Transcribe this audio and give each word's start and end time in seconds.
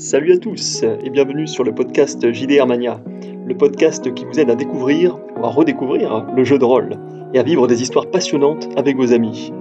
Salut 0.00 0.32
à 0.32 0.38
tous 0.38 0.84
et 0.84 1.10
bienvenue 1.10 1.48
sur 1.48 1.64
le 1.64 1.74
podcast 1.74 2.32
JDR 2.32 2.68
Mania, 2.68 3.02
le 3.44 3.56
podcast 3.56 4.14
qui 4.14 4.24
vous 4.24 4.38
aide 4.38 4.48
à 4.48 4.54
découvrir 4.54 5.18
ou 5.36 5.44
à 5.44 5.48
redécouvrir 5.48 6.24
le 6.36 6.44
jeu 6.44 6.56
de 6.56 6.64
rôle 6.64 6.90
et 7.34 7.40
à 7.40 7.42
vivre 7.42 7.66
des 7.66 7.82
histoires 7.82 8.08
passionnantes 8.08 8.68
avec 8.76 8.96
vos 8.96 9.12
amis. 9.12 9.52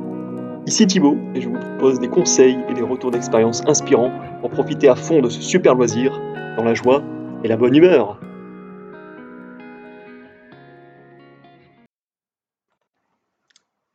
Ici 0.67 0.85
Thibaut 0.85 1.17
et 1.33 1.41
je 1.41 1.49
vous 1.49 1.57
propose 1.57 1.99
des 1.99 2.07
conseils 2.07 2.59
et 2.69 2.75
des 2.75 2.83
retours 2.83 3.09
d'expérience 3.09 3.63
inspirants 3.65 4.11
pour 4.41 4.51
profiter 4.51 4.87
à 4.87 4.95
fond 4.95 5.21
de 5.21 5.29
ce 5.29 5.41
super 5.41 5.73
loisir 5.73 6.21
dans 6.55 6.63
la 6.63 6.75
joie 6.75 7.03
et 7.43 7.47
la 7.47 7.57
bonne 7.57 7.75
humeur. 7.75 8.19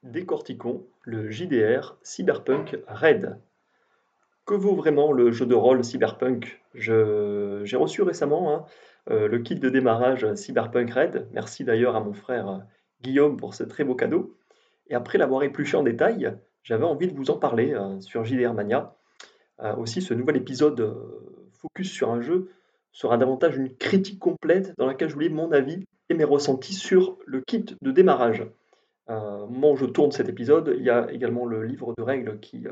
Décortiquons 0.03 0.83
le 1.03 1.31
JDR 1.31 1.99
Cyberpunk 2.03 2.79
Red 2.89 3.39
que 4.45 4.55
vaut 4.55 4.75
vraiment 4.75 5.13
le 5.13 5.31
jeu 5.31 5.47
de 5.47 5.55
rôle 5.55 5.85
Cyberpunk? 5.85 6.61
J'ai 6.75 7.77
reçu 7.77 8.03
récemment 8.03 8.55
hein, 8.55 8.65
euh, 9.11 9.29
le 9.29 9.39
kit 9.39 9.57
de 9.57 9.69
démarrage 9.69 10.33
Cyberpunk 10.35 10.91
Red. 10.91 11.29
Merci 11.33 11.65
d'ailleurs 11.65 11.97
à 11.97 12.01
mon 12.01 12.13
frère 12.13 12.49
euh, 12.49 12.59
Guillaume 13.03 13.37
pour 13.37 13.55
ce 13.55 13.65
très 13.65 13.85
beau 13.85 13.95
cadeau. 13.95 14.37
Et 14.89 14.95
après 14.95 15.19
l'avoir 15.19 15.43
épluché 15.43 15.77
en 15.77 15.83
détail, 15.83 16.37
j'avais 16.63 16.85
envie 16.85 17.09
de 17.09 17.15
vous 17.17 17.31
en 17.31 17.37
parler 17.37 17.73
euh, 17.75 18.01
sur 18.01 18.25
JDR 18.25 18.55
Mania. 18.55 18.95
aussi, 19.79 20.03
ce 20.03 20.15
nouvel 20.15 20.37
épisode 20.37 20.81
focus 21.53 21.91
sur 21.91 22.11
un 22.11 22.21
jeu 22.21 22.51
sera 22.93 23.17
davantage 23.17 23.57
une 23.57 23.75
critique 23.75 24.19
complète 24.19 24.75
dans 24.77 24.87
laquelle 24.87 25.09
je 25.09 25.15
vous 25.15 25.21
lis 25.21 25.31
mon 25.31 25.53
avis 25.53 25.85
et 26.09 26.15
mes 26.15 26.25
ressentis 26.25 26.75
sur 26.75 27.19
le 27.27 27.41
kit 27.41 27.65
de 27.81 27.91
démarrage. 27.91 28.45
Au 29.09 29.47
moment 29.47 29.73
où 29.73 29.77
je 29.77 29.85
tourne 29.85 30.13
cet 30.13 30.29
épisode, 30.29 30.75
il 30.79 30.85
y 30.85 30.91
a 30.91 31.11
également 31.13 31.45
le 31.45 31.65
livre 31.65 31.95
de 31.97 32.03
règles 32.03 32.39
qui, 32.41 32.65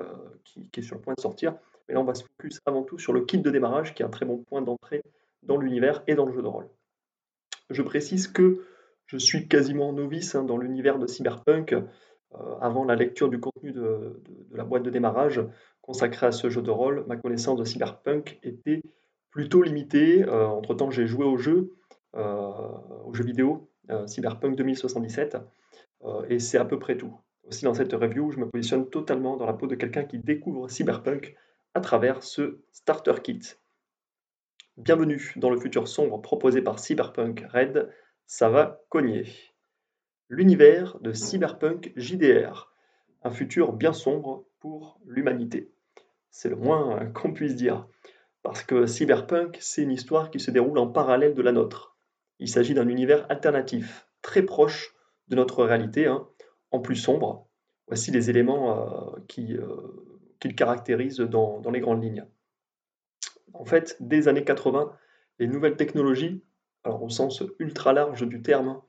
qui, 0.45 0.81
est 0.81 0.83
sur 0.83 0.97
le 0.97 1.03
point 1.03 1.15
de 1.15 1.21
sortir. 1.21 1.55
Mais 1.89 1.95
là, 1.95 2.01
on 2.01 2.05
va 2.05 2.15
se 2.15 2.23
focus 2.23 2.61
avant 2.67 2.83
tout 2.83 2.99
sur 2.99 3.13
le 3.13 3.23
kit 3.23 3.39
de 3.39 3.51
démarrage, 3.51 3.95
qui 3.95 4.03
est 4.03 4.07
un 4.07 4.11
très 4.11 4.25
bon 4.25 4.39
point 4.39 4.63
d'entrée 4.63 5.03
dans 5.43 5.57
l'univers 5.57 6.03
et 6.07 6.15
dans 6.15 6.27
le 6.27 6.33
jeu 6.33 6.43
de 6.43 6.47
rôle. 6.47 6.69
Je 7.69 7.83
précise 7.83 8.29
que 8.29 8.65
je 9.07 9.19
suis 9.19 9.49
quasiment 9.49 9.93
novice 9.93 10.35
hein, 10.35 10.45
dans 10.45 10.57
l'univers 10.57 10.99
de 10.99 11.07
Cyberpunk. 11.07 11.75
Euh, 12.35 12.55
avant 12.61 12.85
la 12.85 12.95
lecture 12.95 13.29
du 13.29 13.41
contenu 13.41 13.73
de, 13.73 14.23
la 14.53 14.63
boîte 14.63 14.85
de 14.85 14.91
démarrage 14.91 15.41
consacrée 15.83 16.27
à 16.27 16.33
ce 16.33 16.49
jeu 16.49 16.63
de 16.63 16.71
rôle, 16.71 17.05
ma 17.09 17.17
connaissance 17.17 17.59
de 17.59 17.65
Cyberpunk 17.65 18.39
était 18.45 18.83
plutôt 19.31 19.63
limitée. 19.63 20.23
Euh, 20.23 20.47
entre-temps, 20.47 20.91
j'ai 20.91 21.09
joué 21.09 21.25
au 21.25 21.37
jeu, 21.37 21.73
euh, 22.15 22.53
au 23.05 23.13
jeu 23.15 23.25
vidéo 23.25 23.67
Cyberpunk 24.07 24.55
2077, 24.55 25.39
et 26.29 26.39
c'est 26.39 26.59
à 26.59 26.65
peu 26.65 26.79
près 26.79 26.97
tout. 26.97 27.15
Aussi, 27.45 27.65
dans 27.65 27.75
cette 27.75 27.93
review, 27.93 28.31
je 28.31 28.39
me 28.39 28.49
positionne 28.49 28.89
totalement 28.89 29.37
dans 29.37 29.47
la 29.47 29.53
peau 29.53 29.67
de 29.67 29.75
quelqu'un 29.75 30.05
qui 30.05 30.19
découvre 30.19 30.69
Cyberpunk 30.69 31.35
à 31.75 31.81
travers 31.81 32.23
ce 32.23 32.61
Starter 32.73 33.15
Kit. 33.23 33.41
Bienvenue 34.77 35.33
dans 35.37 35.51
le 35.51 35.59
futur 35.59 35.89
sombre 35.89 36.23
proposé 36.23 36.63
par 36.63 36.79
Cyberpunk 36.79 37.45
Red, 37.53 37.91
ça 38.27 38.49
va 38.49 38.81
cogner. 38.89 39.25
L'univers 40.29 40.99
de 41.01 41.13
Cyberpunk 41.13 41.93
JDR, 41.97 42.73
un 43.25 43.31
futur 43.31 43.73
bien 43.73 43.93
sombre 43.93 44.45
pour 44.61 45.01
l'humanité. 45.05 45.73
C'est 46.31 46.49
le 46.49 46.57
moins 46.57 47.05
qu'on 47.15 47.33
puisse 47.33 47.57
dire, 47.57 47.89
parce 48.43 48.63
que 48.63 48.87
Cyberpunk, 48.87 49.59
c'est 49.61 49.83
une 49.83 49.91
histoire 49.91 50.31
qui 50.31 50.41
se 50.41 50.51
déroule 50.51 50.79
en 50.79 50.87
parallèle 50.87 51.35
de 51.35 51.43
la 51.43 51.53
nôtre. 51.53 51.97
Il 52.39 52.49
s'agit 52.49 52.75
d'un 52.75 52.89
univers 52.89 53.27
alternatif, 53.29 54.07
très 54.23 54.43
proche 54.43 54.95
de 55.31 55.37
notre 55.37 55.65
réalité, 55.65 56.07
hein, 56.07 56.27
en 56.71 56.81
plus 56.81 56.97
sombre. 56.97 57.49
Voici 57.87 58.11
les 58.11 58.31
éléments 58.31 59.17
euh, 59.17 59.19
qui, 59.27 59.57
euh, 59.57 59.67
qu'il 60.39 60.55
caractérise 60.55 61.19
dans, 61.19 61.63
les 61.73 61.81
grandes 61.81 62.03
lignes. 62.03 62.27
En 63.53 63.65
fait, 63.65 63.97
dès 64.01 64.17
les 64.17 64.29
années 64.29 64.45
80, 64.45 64.93
les 65.39 65.47
nouvelles 65.47 65.77
technologies, 65.77 66.43
alors 66.85 67.03
au 67.03 67.09
sens 67.09 67.43
ultra 67.59 67.93
large 67.93 68.27
du 68.27 68.43
terme, 68.43 68.81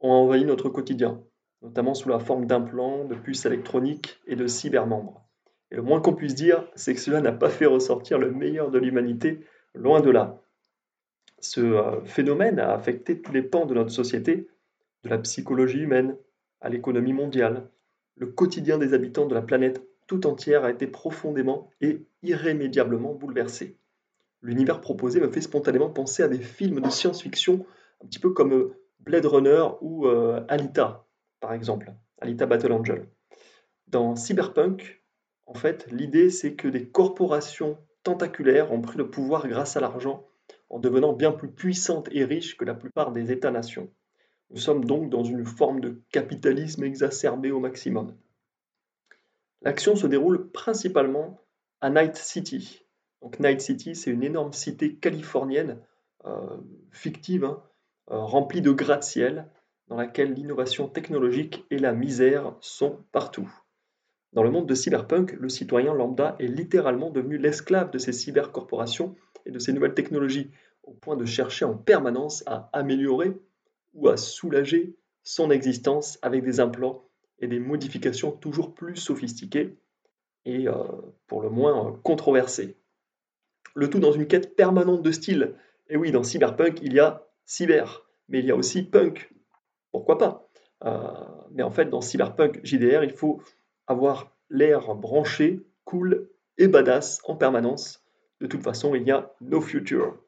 ont 0.00 0.10
envahi 0.10 0.44
notre 0.44 0.68
quotidien, 0.68 1.22
notamment 1.62 1.94
sous 1.94 2.08
la 2.08 2.18
forme 2.18 2.46
d'implants, 2.46 3.04
de 3.04 3.14
puces 3.14 3.46
électroniques 3.46 4.20
et 4.26 4.34
de 4.34 4.46
cybermembres. 4.46 5.24
Et 5.70 5.76
le 5.76 5.82
moins 5.82 6.00
qu'on 6.00 6.14
puisse 6.14 6.34
dire, 6.34 6.68
c'est 6.74 6.94
que 6.94 7.00
cela 7.00 7.20
n'a 7.20 7.32
pas 7.32 7.48
fait 7.48 7.66
ressortir 7.66 8.18
le 8.18 8.30
meilleur 8.30 8.70
de 8.70 8.78
l'humanité, 8.78 9.40
loin 9.74 10.00
de 10.00 10.10
là. 10.10 10.40
Ce 11.38 11.60
euh, 11.60 12.04
phénomène 12.04 12.58
a 12.58 12.72
affecté 12.72 13.20
tous 13.20 13.32
les 13.32 13.42
pans 13.42 13.66
de 13.66 13.74
notre 13.74 13.90
société, 13.90 14.48
de 15.04 15.08
la 15.08 15.18
psychologie 15.18 15.80
humaine 15.80 16.16
à 16.60 16.68
l'économie 16.68 17.12
mondiale, 17.12 17.68
le 18.16 18.26
quotidien 18.26 18.78
des 18.78 18.94
habitants 18.94 19.26
de 19.26 19.34
la 19.34 19.42
planète 19.42 19.82
tout 20.06 20.26
entière 20.26 20.64
a 20.64 20.70
été 20.70 20.86
profondément 20.86 21.70
et 21.80 22.06
irrémédiablement 22.22 23.14
bouleversée. 23.14 23.76
L'univers 24.42 24.80
proposé 24.80 25.20
me 25.20 25.30
fait 25.30 25.40
spontanément 25.40 25.90
penser 25.90 26.22
à 26.22 26.28
des 26.28 26.40
films 26.40 26.80
de 26.80 26.90
science-fiction, 26.90 27.64
un 28.02 28.06
petit 28.06 28.18
peu 28.18 28.30
comme 28.30 28.52
euh, 28.52 28.76
Blade 29.00 29.26
Runner 29.26 29.64
ou 29.80 30.06
euh, 30.06 30.44
Alita, 30.48 31.06
par 31.40 31.52
exemple, 31.52 31.92
Alita 32.20 32.46
Battle 32.46 32.72
Angel. 32.72 33.06
Dans 33.86 34.16
Cyberpunk, 34.16 35.02
en 35.46 35.54
fait, 35.54 35.86
l'idée 35.90 36.30
c'est 36.30 36.54
que 36.54 36.68
des 36.68 36.88
corporations 36.88 37.78
tentaculaires 38.02 38.72
ont 38.72 38.80
pris 38.80 38.98
le 38.98 39.10
pouvoir 39.10 39.46
grâce 39.48 39.76
à 39.76 39.80
l'argent, 39.80 40.26
en 40.70 40.78
devenant 40.78 41.12
bien 41.12 41.32
plus 41.32 41.50
puissantes 41.50 42.08
et 42.12 42.24
riches 42.24 42.56
que 42.56 42.64
la 42.64 42.74
plupart 42.74 43.12
des 43.12 43.30
États-nations. 43.30 43.90
Nous 44.52 44.58
sommes 44.58 44.84
donc 44.84 45.08
dans 45.08 45.24
une 45.24 45.46
forme 45.46 45.80
de 45.80 46.02
capitalisme 46.10 46.84
exacerbé 46.84 47.50
au 47.50 47.58
maximum. 47.58 48.14
L'action 49.62 49.96
se 49.96 50.06
déroule 50.06 50.50
principalement 50.50 51.40
à 51.80 51.88
Night 51.88 52.16
City. 52.16 52.84
Donc 53.22 53.40
Night 53.40 53.62
City, 53.62 53.94
c'est 53.94 54.10
une 54.10 54.22
énorme 54.22 54.52
cité 54.52 54.96
californienne, 54.96 55.78
euh, 56.26 56.58
fictive, 56.90 57.44
hein, 57.44 57.62
euh, 58.10 58.18
remplie 58.18 58.60
de 58.60 58.72
gratte-ciel, 58.72 59.48
dans 59.88 59.96
laquelle 59.96 60.34
l'innovation 60.34 60.86
technologique 60.86 61.64
et 61.70 61.78
la 61.78 61.92
misère 61.92 62.54
sont 62.60 63.04
partout. 63.10 63.50
Dans 64.34 64.42
le 64.42 64.50
monde 64.50 64.66
de 64.66 64.74
cyberpunk, 64.74 65.32
le 65.32 65.48
citoyen 65.48 65.94
lambda 65.94 66.36
est 66.38 66.46
littéralement 66.46 67.10
devenu 67.10 67.38
l'esclave 67.38 67.90
de 67.90 67.98
ces 67.98 68.12
cybercorporations 68.12 69.14
et 69.46 69.50
de 69.50 69.58
ces 69.58 69.72
nouvelles 69.72 69.94
technologies, 69.94 70.50
au 70.82 70.92
point 70.92 71.16
de 71.16 71.24
chercher 71.24 71.64
en 71.64 71.76
permanence 71.76 72.42
à 72.46 72.68
améliorer 72.72 73.34
ou 73.94 74.08
à 74.08 74.16
soulager 74.16 74.96
son 75.24 75.50
existence 75.50 76.18
avec 76.22 76.42
des 76.42 76.60
implants 76.60 77.04
et 77.38 77.46
des 77.46 77.58
modifications 77.58 78.32
toujours 78.32 78.74
plus 78.74 78.96
sophistiquées 78.96 79.76
et 80.44 80.68
euh, 80.68 80.74
pour 81.26 81.42
le 81.42 81.50
moins 81.50 81.88
euh, 81.88 81.92
controversées. 82.02 82.76
Le 83.74 83.88
tout 83.88 84.00
dans 84.00 84.12
une 84.12 84.26
quête 84.26 84.56
permanente 84.56 85.02
de 85.02 85.12
style. 85.12 85.54
Et 85.88 85.96
oui, 85.96 86.12
dans 86.12 86.22
Cyberpunk, 86.22 86.80
il 86.82 86.92
y 86.92 87.00
a 87.00 87.26
cyber, 87.44 88.04
mais 88.28 88.40
il 88.40 88.46
y 88.46 88.50
a 88.50 88.56
aussi 88.56 88.82
punk. 88.82 89.32
Pourquoi 89.90 90.18
pas? 90.18 90.48
Euh, 90.84 91.00
Mais 91.52 91.62
en 91.62 91.70
fait, 91.70 91.86
dans 91.86 92.00
Cyberpunk 92.00 92.60
JDR, 92.64 93.04
il 93.04 93.12
faut 93.12 93.40
avoir 93.86 94.36
l'air 94.50 94.94
branché, 94.94 95.64
cool 95.84 96.28
et 96.58 96.68
badass 96.68 97.20
en 97.24 97.36
permanence. 97.36 98.04
De 98.40 98.46
toute 98.46 98.62
façon, 98.62 98.94
il 98.94 99.04
y 99.04 99.10
a 99.10 99.32
no 99.40 99.60
future. 99.60 100.18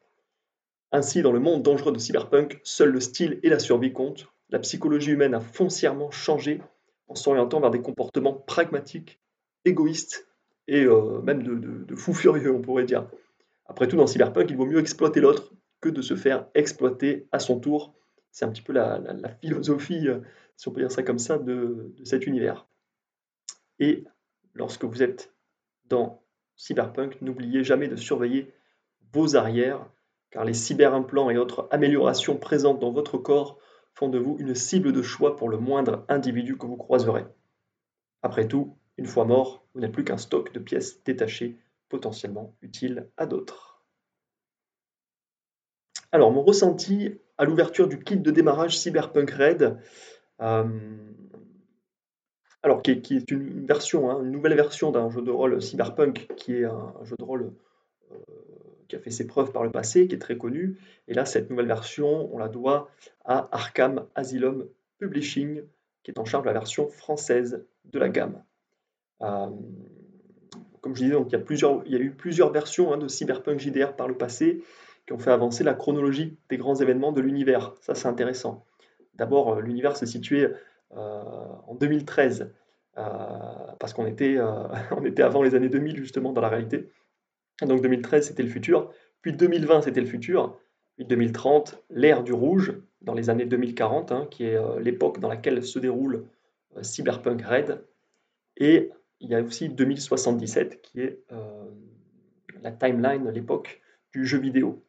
Ainsi, 0.91 1.21
dans 1.21 1.31
le 1.31 1.39
monde 1.39 1.63
dangereux 1.63 1.91
de 1.91 1.99
Cyberpunk, 1.99 2.59
seul 2.63 2.91
le 2.91 2.99
style 2.99 3.39
et 3.43 3.49
la 3.49 3.59
survie 3.59 3.93
comptent. 3.93 4.27
La 4.49 4.59
psychologie 4.59 5.11
humaine 5.11 5.33
a 5.33 5.39
foncièrement 5.39 6.11
changé 6.11 6.61
en 7.07 7.15
s'orientant 7.15 7.59
vers 7.59 7.71
des 7.71 7.81
comportements 7.81 8.33
pragmatiques, 8.33 9.19
égoïstes 9.65 10.27
et 10.67 10.85
euh, 10.85 11.21
même 11.21 11.43
de, 11.43 11.95
fous 11.95 12.13
furieux, 12.13 12.53
on 12.53 12.61
pourrait 12.61 12.85
dire. 12.85 13.07
Après 13.65 13.87
tout, 13.87 13.97
dans 13.97 14.07
Cyberpunk, 14.07 14.49
il 14.49 14.57
vaut 14.57 14.65
mieux 14.65 14.79
exploiter 14.79 15.19
l'autre 15.19 15.53
que 15.81 15.89
de 15.89 16.01
se 16.01 16.15
faire 16.15 16.47
exploiter 16.53 17.27
à 17.31 17.39
son 17.39 17.59
tour. 17.59 17.93
C'est 18.31 18.45
un 18.45 18.49
petit 18.49 18.61
peu 18.61 18.73
la, 18.73 18.99
philosophie, 19.41 20.07
euh, 20.07 20.19
si 20.55 20.67
on 20.67 20.71
peut 20.71 20.81
dire 20.81 20.91
ça 20.91 21.03
comme 21.03 21.19
ça, 21.19 21.37
de, 21.37 21.93
de 21.97 22.03
cet 22.05 22.27
univers. 22.27 22.67
Et 23.79 24.03
lorsque 24.53 24.85
vous 24.85 25.03
êtes 25.03 25.33
dans 25.85 26.23
Cyberpunk, 26.55 27.21
n'oubliez 27.21 27.63
jamais 27.63 27.87
de 27.87 27.95
surveiller 27.95 28.53
vos 29.11 29.35
arrières, 29.35 29.85
car 30.35 30.43
les 30.43 30.53
cyberimplants 30.53 31.29
et 31.29 31.37
autres 31.37 31.69
améliorations 31.71 32.35
présentes 32.35 32.79
dans 32.81 32.91
votre 32.91 33.17
corps 33.17 33.57
font 33.93 34.09
de 34.09 34.19
vous 34.19 34.35
une 34.37 34.53
cible 34.53 34.91
de 34.91 35.01
choix 35.01 35.37
pour 35.37 35.47
le 35.47 35.57
moindre 35.57 36.03
individu 36.09 36.57
que 36.57 36.65
vous 36.65 36.75
croiserez. 36.75 37.23
Après 38.21 38.45
tout, 38.45 38.75
une 38.97 39.05
fois 39.05 39.23
mort, 39.23 39.65
vous 39.73 39.79
n'êtes 39.79 39.93
plus 39.93 40.03
qu'un 40.03 40.17
stock 40.17 40.51
de 40.51 40.59
pièces 40.59 41.01
détachées, 41.05 41.57
potentiellement 41.87 42.53
utiles 42.61 43.09
à 43.15 43.27
d'autres. 43.27 43.81
Alors, 46.11 46.33
mon 46.33 46.43
ressenti 46.43 47.17
à 47.37 47.45
l'ouverture 47.45 47.87
du 47.87 48.03
kit 48.03 48.17
de 48.17 48.31
démarrage 48.31 48.77
Cyberpunk 48.77 49.31
Red, 49.31 49.79
euh, 50.41 50.97
alors 52.61 52.81
qui 52.81 52.91
est, 52.91 53.31
une 53.31 53.65
version, 53.65 54.11
hein, 54.11 54.21
une 54.21 54.31
nouvelle 54.31 54.55
version 54.55 54.91
d'un 54.91 55.09
jeu 55.09 55.21
de 55.21 55.31
rôle 55.31 55.61
Cyberpunk, 55.61 56.27
qui 56.35 56.55
est 56.55 56.65
un, 56.65 56.93
jeu 57.03 57.15
de 57.17 57.23
rôle 57.23 57.53
euh, 58.11 58.17
qui 58.87 58.95
a 58.95 58.99
fait 58.99 59.11
ses 59.11 59.27
preuves 59.27 59.51
par 59.51 59.63
le 59.63 59.71
passé, 59.71 60.07
qui 60.07 60.15
est 60.15 60.19
très 60.19 60.37
connu. 60.37 60.77
Et 61.07 61.13
là, 61.13 61.25
cette 61.25 61.49
nouvelle 61.49 61.67
version, 61.67 62.33
on 62.33 62.37
la 62.37 62.47
doit 62.47 62.89
à 63.23 63.49
Arkham 63.51 64.05
Asylum 64.15 64.67
Publishing, 64.99 65.63
qui 66.03 66.11
est 66.11 66.19
en 66.19 66.25
charge 66.25 66.43
de 66.43 66.47
la 66.47 66.53
version 66.53 66.87
française 66.87 67.65
de 67.85 67.99
la 67.99 68.09
gamme. 68.09 68.43
Euh, 69.21 69.47
comme 70.81 70.95
je 70.95 71.03
disais, 71.03 71.15
donc, 71.15 71.31
il, 71.31 71.91
y 71.91 71.95
a 71.95 71.99
eu 71.99 72.11
plusieurs 72.11 72.51
versions 72.51 72.93
hein, 72.93 72.97
de 72.97 73.07
Cyberpunk 73.07 73.59
JDR 73.59 73.95
par 73.95 74.07
le 74.07 74.15
passé 74.15 74.63
qui 75.07 75.13
ont 75.13 75.19
fait 75.19 75.31
avancer 75.31 75.63
la 75.63 75.73
chronologie 75.73 76.37
des 76.49 76.57
grands 76.57 76.75
événements 76.75 77.11
de 77.11 77.21
l'univers. 77.21 77.73
Ça, 77.81 77.95
c'est 77.95 78.07
intéressant. 78.07 78.65
D'abord, 79.15 79.53
euh, 79.53 79.61
l'univers 79.61 79.97
se 79.97 80.05
situait 80.05 80.53
en 80.91 81.75
2013, 81.75 82.53
parce 82.93 83.93
qu'on 83.93 84.05
était, 84.05 84.37
était 85.05 85.23
avant 85.23 85.43
les 85.43 85.53
années 85.53 85.67
2000, 85.67 85.97
justement, 85.97 86.31
dans 86.31 86.39
la 86.39 86.47
réalité. 86.47 86.89
Donc 87.61 87.81
2013, 87.81 88.27
c'était 88.27 88.43
le 88.43 88.49
futur. 88.49 88.91
Puis 89.21 89.33
2020, 89.33 89.81
c'était 89.83 90.01
le 90.01 90.07
futur. 90.07 90.57
Puis 90.95 91.05
2030, 91.05 91.83
l'ère 91.89 92.23
du 92.23 92.33
rouge, 92.33 92.73
dans 93.01 93.13
les 93.13 93.29
années 93.29 93.45
2040, 93.45 94.11
hein, 94.11 94.27
qui 94.29 94.45
est 94.45 94.57
l'époque 94.79 95.19
dans 95.19 95.27
laquelle 95.27 95.63
se 95.63 95.79
déroule 95.79 96.25
Cyberpunk 96.81 97.41
Red. 97.41 97.83
Et 98.57 98.91
il 99.19 99.29
y 99.29 99.35
a 99.35 99.41
aussi 99.41 99.69
2077 99.69 100.81
qui 100.81 101.01
est 101.01 101.23
euh, 101.31 101.65
la 102.61 102.71
timeline, 102.71 103.29
l'époque 103.29 103.81
du 104.13 104.25
jeu 104.25 104.39
vidéo, 104.39 104.83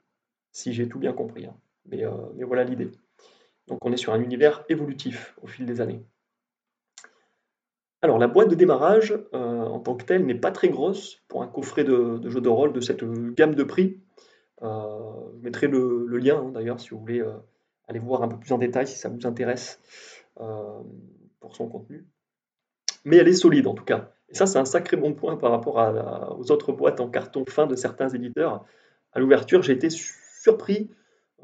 si 0.52 0.72
j'ai 0.72 0.88
tout 0.88 0.98
bien 0.98 1.12
compris. 1.12 1.46
Hein. 1.46 1.56
Euh, 1.92 2.10
mais, 2.34 2.44
voilà 2.44 2.64
l'idée. 2.64 2.90
Donc 3.66 3.84
on 3.84 3.92
est 3.92 3.96
sur 3.96 4.12
un 4.12 4.20
univers 4.20 4.64
évolutif 4.68 5.34
au 5.42 5.46
fil 5.46 5.66
des 5.66 5.80
années. 5.80 6.02
Alors 8.02 8.18
la 8.18 8.28
boîte 8.28 8.48
de 8.48 8.54
démarrage 8.54 9.12
euh, 9.34 9.62
en 9.62 9.80
tant 9.80 9.96
que 9.96 10.04
telle 10.04 10.26
n'est 10.26 10.34
pas 10.34 10.52
très 10.52 10.68
grosse 10.68 11.22
pour 11.28 11.42
un 11.42 11.48
coffret 11.48 11.84
de, 11.84 12.20
jeu 12.28 12.40
de 12.40 12.48
rôle 12.48 12.72
de 12.72 12.80
cette 12.80 13.04
gamme 13.34 13.54
de 13.54 13.64
prix. 13.64 14.00
je 14.60 15.40
mettrai 15.42 15.66
le, 15.66 16.06
lien 16.18 16.38
hein, 16.38 16.50
d'ailleurs 16.52 16.80
si 16.80 16.90
vous 16.90 17.00
voulez 17.00 17.24
aller 17.88 17.98
voir 17.98 18.22
un 18.22 18.28
peu 18.28 18.38
plus 18.38 18.52
en 18.52 18.58
détail 18.58 18.86
si 18.86 18.98
ça 18.98 19.08
vous 19.08 19.26
intéresse 19.26 19.80
pour 20.36 21.56
son 21.56 21.68
contenu. 21.68 22.06
Mais 23.04 23.16
elle 23.16 23.28
est 23.28 23.34
solide 23.34 23.66
en 23.66 23.74
tout 23.74 23.84
cas. 23.84 24.10
Et 24.28 24.34
ça, 24.34 24.46
c'est 24.46 24.58
un 24.58 24.64
sacré 24.64 24.96
bon 24.96 25.14
point 25.14 25.36
par 25.36 25.50
rapport 25.50 25.76
aux 26.38 26.50
autres 26.50 26.72
boîtes 26.72 27.00
en 27.00 27.08
carton 27.08 27.44
fin 27.48 27.66
de 27.66 27.76
certains 27.76 28.08
éditeurs. 28.08 28.64
À 29.12 29.20
l'ouverture, 29.20 29.62
j'ai 29.62 29.72
été 29.72 29.88
surpris, 29.90 30.90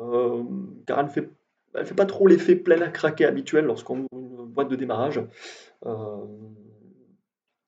euh, 0.00 0.42
car 0.86 0.98
elle 0.98 1.06
ne 1.06 1.10
fait, 1.10 1.30
elle 1.74 1.86
fait 1.86 1.94
pas 1.94 2.06
trop 2.06 2.26
l'effet 2.26 2.56
plein 2.56 2.80
à 2.82 2.88
craquer 2.88 3.24
habituel 3.24 3.64
lorsqu'on 3.64 4.06
ouvre 4.12 4.44
une 4.44 4.52
boîte 4.52 4.68
de 4.68 4.76
démarrage. 4.76 5.20
J'ai 5.84 5.90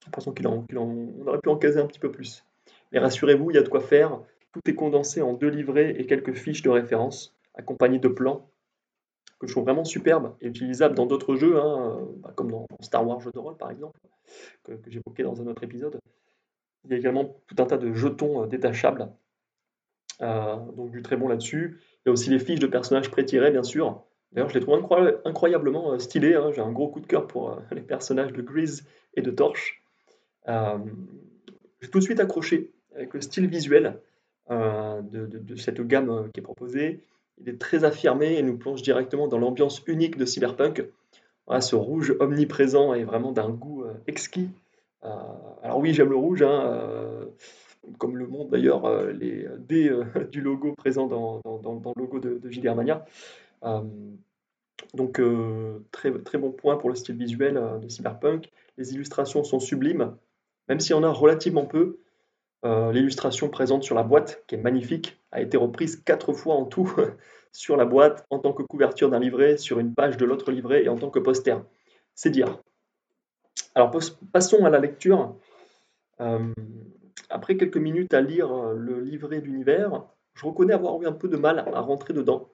l'impression 0.06 0.32
qu'il 0.32 0.46
en, 0.46 0.64
on 0.76 1.26
aurait 1.26 1.38
pu 1.38 1.48
en 1.48 1.56
caser 1.56 1.80
un 1.80 1.86
petit 1.86 1.98
peu 1.98 2.10
plus. 2.10 2.44
Mais 2.92 2.98
rassurez-vous, 2.98 3.50
il 3.50 3.54
y 3.54 3.58
a 3.58 3.62
de 3.62 3.68
quoi 3.68 3.80
faire. 3.80 4.20
Tout 4.52 4.60
est 4.66 4.74
condensé 4.74 5.22
en 5.22 5.32
deux 5.32 5.48
livrets 5.48 5.94
et 5.98 6.06
quelques 6.06 6.34
fiches 6.34 6.62
de 6.62 6.70
référence, 6.70 7.34
accompagnées 7.54 7.98
de 7.98 8.08
plans 8.08 8.48
que 9.38 9.46
je 9.46 9.52
trouve 9.52 9.64
vraiment 9.64 9.84
superbes 9.84 10.34
et 10.40 10.46
utilisables 10.46 10.94
dans 10.94 11.06
d'autres 11.06 11.36
jeux, 11.36 11.58
hein, 11.60 12.06
bah, 12.18 12.32
comme 12.34 12.50
dans 12.50 12.66
Star 12.80 13.06
Wars 13.06 13.20
Jeux 13.20 13.32
de 13.32 13.38
rôle 13.38 13.56
par 13.56 13.70
exemple 13.70 13.98
que, 14.64 14.72
j'évoquais 14.86 15.22
dans 15.22 15.40
un 15.40 15.46
autre 15.46 15.64
épisode. 15.64 15.98
Il 16.84 16.90
y 16.90 16.94
a 16.94 16.98
également 16.98 17.36
tout 17.46 17.56
un 17.58 17.66
tas 17.66 17.78
de 17.78 17.92
jetons 17.92 18.42
euh, 18.42 18.46
détachables, 18.46 19.08
euh, 20.20 20.56
donc 20.76 20.90
du 20.90 21.02
très 21.02 21.16
bon 21.16 21.28
là-dessus. 21.28 21.80
Il 22.04 22.08
y 22.08 22.10
a 22.10 22.12
aussi 22.12 22.30
les 22.30 22.38
fiches 22.38 22.60
de 22.60 22.66
personnages 22.66 23.10
pré-tirés, 23.10 23.50
bien 23.50 23.62
sûr. 23.62 24.02
D'ailleurs, 24.32 24.48
je 24.48 24.54
les 24.54 24.60
trouve 24.60 24.82
incroyablement 25.24 25.92
euh, 25.92 25.98
stylés. 25.98 26.34
Hein. 26.34 26.50
J'ai 26.54 26.60
un 26.60 26.72
gros 26.72 26.88
coup 26.88 27.00
de 27.00 27.06
cœur 27.06 27.26
pour 27.26 27.58
les 27.72 27.80
personnages 27.80 28.32
de 28.32 28.42
Grease 28.42 28.84
et 29.14 29.22
de 29.22 29.30
Torch. 29.30 29.82
J'ai 30.46 31.88
tout 31.90 31.98
de 31.98 32.04
suite 32.04 32.20
accroché 32.20 32.72
avec 32.94 33.14
le 33.14 33.20
style 33.20 33.46
visuel 33.48 33.98
de, 34.50 35.00
de, 35.26 35.56
cette 35.56 35.80
gamme 35.80 36.28
qui 36.32 36.40
est 36.40 36.42
proposée. 36.42 37.00
Il 37.40 37.48
est 37.48 37.58
très 37.58 37.84
affirmé 37.84 38.34
et 38.34 38.42
nous 38.42 38.58
plonge 38.58 38.82
directement 38.82 39.26
dans 39.26 39.38
l'ambiance 39.38 39.82
unique 39.86 40.18
de 40.18 40.24
Cyberpunk 40.24 40.84
ce 41.60 41.76
rouge 41.76 42.14
omniprésent 42.20 42.94
est 42.94 43.04
vraiment 43.04 43.32
d'un 43.32 43.50
goût 43.50 43.84
euh, 43.84 43.94
exquis. 44.06 44.50
Euh, 45.04 45.08
alors 45.62 45.78
oui, 45.78 45.92
j'aime 45.92 46.10
le 46.10 46.16
rouge, 46.16 46.42
hein, 46.42 46.66
euh, 46.66 47.24
comme 47.98 48.16
le 48.16 48.26
montrent 48.26 48.50
d'ailleurs 48.50 48.88
les 49.12 49.46
dés 49.58 49.90
du 50.32 50.40
logo 50.40 50.72
présent 50.72 51.06
dans, 51.06 51.40
le 51.44 52.00
logo 52.00 52.18
de, 52.18 52.38
de 52.38 52.74
Mania. 52.74 53.04
donc 54.94 55.20
très, 55.90 56.12
très 56.22 56.38
bon 56.38 56.52
point 56.52 56.76
pour 56.76 56.88
le 56.88 56.94
style 56.94 57.16
visuel 57.16 57.60
de 57.80 57.88
Cyberpunk. 57.88 58.50
Les 58.76 58.92
illustrations 58.94 59.44
sont 59.44 59.60
sublimes, 59.60 60.16
même 60.68 60.80
s'il 60.80 60.92
y 60.92 60.98
en 60.98 61.04
a 61.04 61.10
relativement 61.10 61.66
peu. 61.66 61.98
L'illustration 62.64 63.50
présente 63.50 63.82
sur 63.82 63.94
la 63.94 64.02
boîte, 64.02 64.42
qui 64.46 64.54
est 64.54 64.58
magnifique, 64.58 65.20
a 65.32 65.42
été 65.42 65.56
reprise 65.56 65.96
quatre 65.96 66.32
fois 66.32 66.54
en 66.54 66.64
tout 66.64 66.90
sur 67.52 67.76
la 67.76 67.84
boîte 67.84 68.26
en 68.30 68.38
tant 68.38 68.52
que 68.52 68.62
couverture 68.62 69.10
d'un 69.10 69.20
livret, 69.20 69.56
sur 69.56 69.78
une 69.78 69.94
page 69.94 70.16
de 70.16 70.24
l'autre 70.24 70.50
livret 70.50 70.84
et 70.84 70.88
en 70.88 70.96
tant 70.96 71.10
que 71.10 71.18
poster. 71.20 71.56
C'est 72.14 72.30
dire. 72.30 72.58
Alors 73.74 73.90
passons 74.32 74.64
à 74.64 74.70
la 74.70 74.78
lecture. 74.78 75.36
Euh, 76.20 76.52
après 77.30 77.56
quelques 77.56 77.76
minutes 77.76 78.14
à 78.14 78.20
lire 78.20 78.52
euh, 78.52 78.74
le 78.74 79.00
livret 79.00 79.40
d'univers, 79.40 80.04
je 80.34 80.46
reconnais 80.46 80.74
avoir 80.74 81.00
eu 81.02 81.06
un 81.06 81.12
peu 81.12 81.28
de 81.28 81.36
mal 81.36 81.58
à 81.58 81.80
rentrer 81.80 82.12
dedans. 82.12 82.48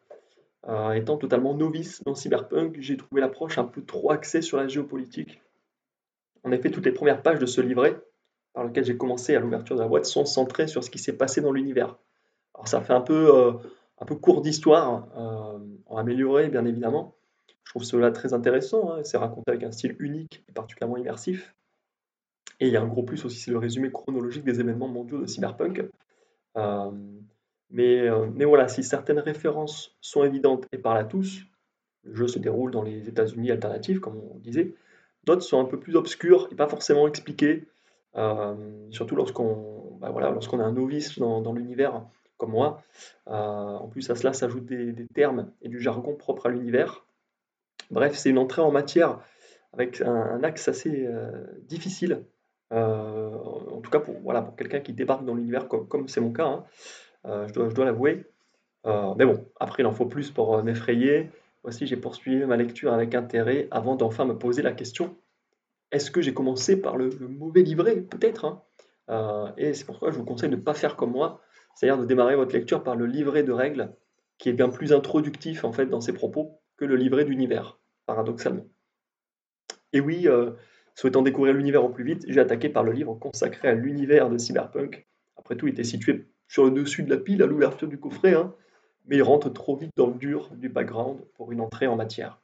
Euh, 0.68 0.92
étant 0.92 1.16
totalement 1.16 1.54
novice 1.54 2.02
dans 2.04 2.14
Cyberpunk, 2.14 2.76
j'ai 2.80 2.96
trouvé 2.96 3.20
l'approche 3.20 3.58
un 3.58 3.64
peu 3.64 3.82
trop 3.82 4.10
axée 4.10 4.42
sur 4.42 4.58
la 4.58 4.68
géopolitique. 4.68 5.40
En 6.44 6.52
effet, 6.52 6.70
toutes 6.70 6.84
les 6.84 6.92
premières 6.92 7.22
pages 7.22 7.38
de 7.38 7.46
ce 7.46 7.60
livret, 7.60 7.98
par 8.52 8.64
lequel 8.64 8.84
j'ai 8.84 8.96
commencé 8.96 9.34
à 9.34 9.40
l'ouverture 9.40 9.76
de 9.76 9.80
la 9.80 9.88
boîte, 9.88 10.04
sont 10.04 10.26
centrées 10.26 10.66
sur 10.66 10.84
ce 10.84 10.90
qui 10.90 10.98
s'est 10.98 11.16
passé 11.16 11.40
dans 11.40 11.52
l'univers. 11.52 11.96
Alors 12.54 12.68
ça 12.68 12.82
fait 12.82 12.92
un 12.92 13.00
peu 13.00 13.58
un 14.00 14.06
peu 14.06 14.16
court 14.16 14.40
d'histoire, 14.40 15.08
euh, 15.16 15.58
en 15.86 15.96
amélioré 15.96 16.48
bien 16.48 16.64
évidemment. 16.64 17.14
Je 17.64 17.72
trouve 17.72 17.84
cela 17.84 18.10
très 18.10 18.32
intéressant, 18.32 18.92
hein. 18.92 19.04
c'est 19.04 19.18
raconté 19.18 19.50
avec 19.50 19.62
un 19.62 19.70
style 19.70 19.94
unique 20.00 20.42
et 20.48 20.52
particulièrement 20.52 20.96
immersif. 20.96 21.54
Et 22.60 22.66
il 22.66 22.72
y 22.72 22.76
a 22.76 22.82
un 22.82 22.86
gros 22.86 23.02
plus 23.02 23.24
aussi, 23.24 23.38
c'est 23.38 23.50
le 23.50 23.58
résumé 23.58 23.90
chronologique 23.90 24.44
des 24.44 24.60
événements 24.60 24.88
mondiaux 24.88 25.18
de 25.18 25.26
Cyberpunk. 25.26 25.84
Euh, 26.56 26.90
mais, 27.70 28.08
euh, 28.08 28.26
mais, 28.34 28.44
voilà, 28.44 28.68
si 28.68 28.82
certaines 28.82 29.18
références 29.18 29.96
sont 30.00 30.24
évidentes 30.24 30.66
et 30.72 30.78
parlent 30.78 30.98
à 30.98 31.04
tous, 31.04 31.42
le 32.04 32.14
jeu 32.14 32.28
se 32.28 32.38
déroule 32.38 32.70
dans 32.70 32.82
les 32.82 33.08
États-Unis 33.08 33.50
alternatifs, 33.50 34.00
comme 34.00 34.16
on 34.16 34.38
disait, 34.38 34.74
d'autres 35.24 35.42
sont 35.42 35.60
un 35.60 35.64
peu 35.64 35.78
plus 35.78 35.96
obscures 35.96 36.48
et 36.50 36.54
pas 36.54 36.68
forcément 36.68 37.06
expliquées, 37.06 37.68
surtout 38.90 39.16
lorsqu'on 39.16 39.96
bah 40.00 40.10
voilà, 40.10 40.34
est 40.34 40.54
un 40.54 40.72
novice 40.72 41.18
dans, 41.18 41.40
dans 41.40 41.52
l'univers 41.52 42.02
comme 42.40 42.50
moi. 42.50 42.82
Euh, 43.28 43.32
en 43.32 43.86
plus 43.86 44.10
à 44.10 44.16
cela 44.16 44.32
s'ajoutent 44.32 44.66
des, 44.66 45.06
termes 45.14 45.52
et 45.62 45.68
du 45.68 45.78
jargon 45.78 46.16
propre 46.16 46.46
à 46.46 46.48
l'univers. 46.48 47.04
Bref, 47.90 48.16
c'est 48.16 48.30
une 48.30 48.38
entrée 48.38 48.62
en 48.62 48.72
matière 48.72 49.20
avec 49.72 50.00
un, 50.00 50.42
axe 50.42 50.66
assez 50.66 51.06
euh, 51.06 51.44
difficile, 51.68 52.24
euh, 52.72 53.30
en 53.30 53.80
tout 53.80 53.90
cas 53.90 54.00
pour, 54.00 54.14
voilà, 54.20 54.42
pour 54.42 54.56
quelqu'un 54.56 54.80
qui 54.80 54.92
débarque 54.92 55.24
dans 55.24 55.34
l'univers 55.34 55.68
comme 55.68 56.08
c'est 56.08 56.20
mon 56.20 56.32
cas, 56.32 56.46
hein. 56.46 56.64
je 57.46 57.52
dois, 57.52 57.68
je 57.68 57.74
dois 57.74 57.84
l'avouer. 57.84 58.26
mais 58.84 59.26
bon, 59.26 59.44
après 59.58 59.82
il 59.82 59.86
en 59.86 59.92
faut 59.92 60.06
plus 60.06 60.30
pour 60.30 60.62
m'effrayer. 60.62 61.30
Voici, 61.62 61.86
j'ai 61.86 61.96
poursuivi 61.96 62.44
ma 62.46 62.56
lecture 62.56 62.92
avec 62.92 63.14
intérêt 63.14 63.68
avant 63.70 63.94
d'enfin 63.94 64.24
me 64.24 64.38
poser 64.38 64.62
la 64.62 64.72
question 64.72 65.16
est-ce 65.92 66.12
que 66.12 66.22
j'ai 66.22 66.32
commencé 66.32 66.80
par 66.80 66.96
le, 66.96 67.10
mauvais 67.28 67.62
livret 67.62 67.96
Peut-être. 67.96 68.44
Hein. 69.08 69.52
et 69.58 69.74
c'est 69.74 69.84
pourquoi 69.84 70.12
je 70.12 70.16
vous 70.16 70.24
conseille 70.24 70.50
de 70.50 70.54
ne 70.54 70.60
pas 70.60 70.72
faire 70.72 70.94
comme 70.94 71.10
moi 71.10 71.40
c'est-à-dire 71.74 71.98
de 71.98 72.06
démarrer 72.06 72.36
votre 72.36 72.52
lecture 72.52 72.82
par 72.82 72.96
le 72.96 73.06
livret 73.06 73.42
de 73.42 73.52
règles, 73.52 73.94
qui 74.38 74.48
est 74.48 74.52
bien 74.52 74.68
plus 74.68 74.92
introductif 74.92 75.64
en 75.64 75.72
fait 75.72 75.86
dans 75.86 76.00
ses 76.00 76.12
propos 76.12 76.60
que 76.76 76.84
le 76.84 76.96
livret 76.96 77.24
d'univers, 77.24 77.78
paradoxalement. 78.06 78.66
Et 79.92 80.00
oui, 80.00 80.28
euh, 80.28 80.52
souhaitant 81.00 81.22
découvrir 81.22 81.54
l'univers 81.54 81.84
au 81.84 81.88
plus 81.88 82.04
vite, 82.04 82.24
j'ai 82.28 82.40
attaqué 82.40 82.68
par 82.68 82.82
le 82.82 82.92
livre 82.92 83.14
consacré 83.14 83.68
à 83.68 83.74
l'univers 83.74 84.28
de 84.28 84.36
Cyberpunk. 84.36 85.06
Après 85.36 85.56
tout, 85.56 85.66
il 85.66 85.72
était 85.72 85.84
situé 85.84 86.26
sur 86.46 86.64
le 86.64 86.70
dessus 86.70 87.02
de 87.02 87.10
la 87.10 87.16
pile 87.16 87.42
à 87.42 87.46
l'ouverture 87.46 87.88
du 87.88 87.98
coffret, 87.98 88.34
hein, 88.34 88.54
mais 89.06 89.16
il 89.16 89.22
rentre 89.22 89.48
trop 89.50 89.76
vite 89.76 89.92
dans 89.96 90.08
le 90.08 90.14
dur 90.14 90.50
du 90.56 90.68
background 90.68 91.22
pour 91.34 91.52
une 91.52 91.62
entrée 91.62 91.86
en 91.86 91.96
matière. 91.96 92.42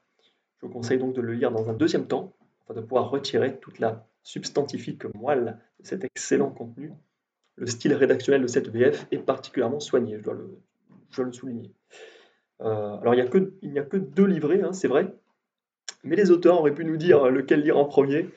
Je 0.58 0.66
vous 0.66 0.72
conseille 0.72 0.98
donc 0.98 1.14
de 1.14 1.20
le 1.20 1.34
lire 1.34 1.50
dans 1.50 1.68
un 1.68 1.74
deuxième 1.74 2.06
temps, 2.06 2.32
afin 2.64 2.80
de 2.80 2.80
pouvoir 2.80 3.10
retirer 3.10 3.58
toute 3.58 3.78
la 3.78 4.06
substantifique 4.22 5.04
moelle 5.14 5.58
de 5.80 5.86
cet 5.86 6.04
excellent 6.04 6.50
contenu 6.50 6.92
le 7.56 7.66
style 7.66 7.94
rédactionnel 7.94 8.42
de 8.42 8.46
cette 8.46 8.68
VF 8.68 9.06
est 9.10 9.18
particulièrement 9.18 9.80
soigné, 9.80 10.18
je 10.18 10.22
dois 10.22 10.34
le, 10.34 11.32
souligner. 11.32 11.72
Euh, 12.60 12.96
alors 12.98 13.14
il 13.14 13.22
n'y 13.70 13.78
a, 13.78 13.82
que 13.82 13.96
deux 13.96 14.26
livrets, 14.26 14.62
hein, 14.62 14.72
c'est 14.72 14.88
vrai, 14.88 15.14
mais 16.04 16.16
les 16.16 16.30
auteurs 16.30 16.60
auraient 16.60 16.74
pu 16.74 16.84
nous 16.84 16.96
dire 16.96 17.30
lequel 17.30 17.62
lire 17.62 17.78
en 17.78 17.86
premier. 17.86 18.28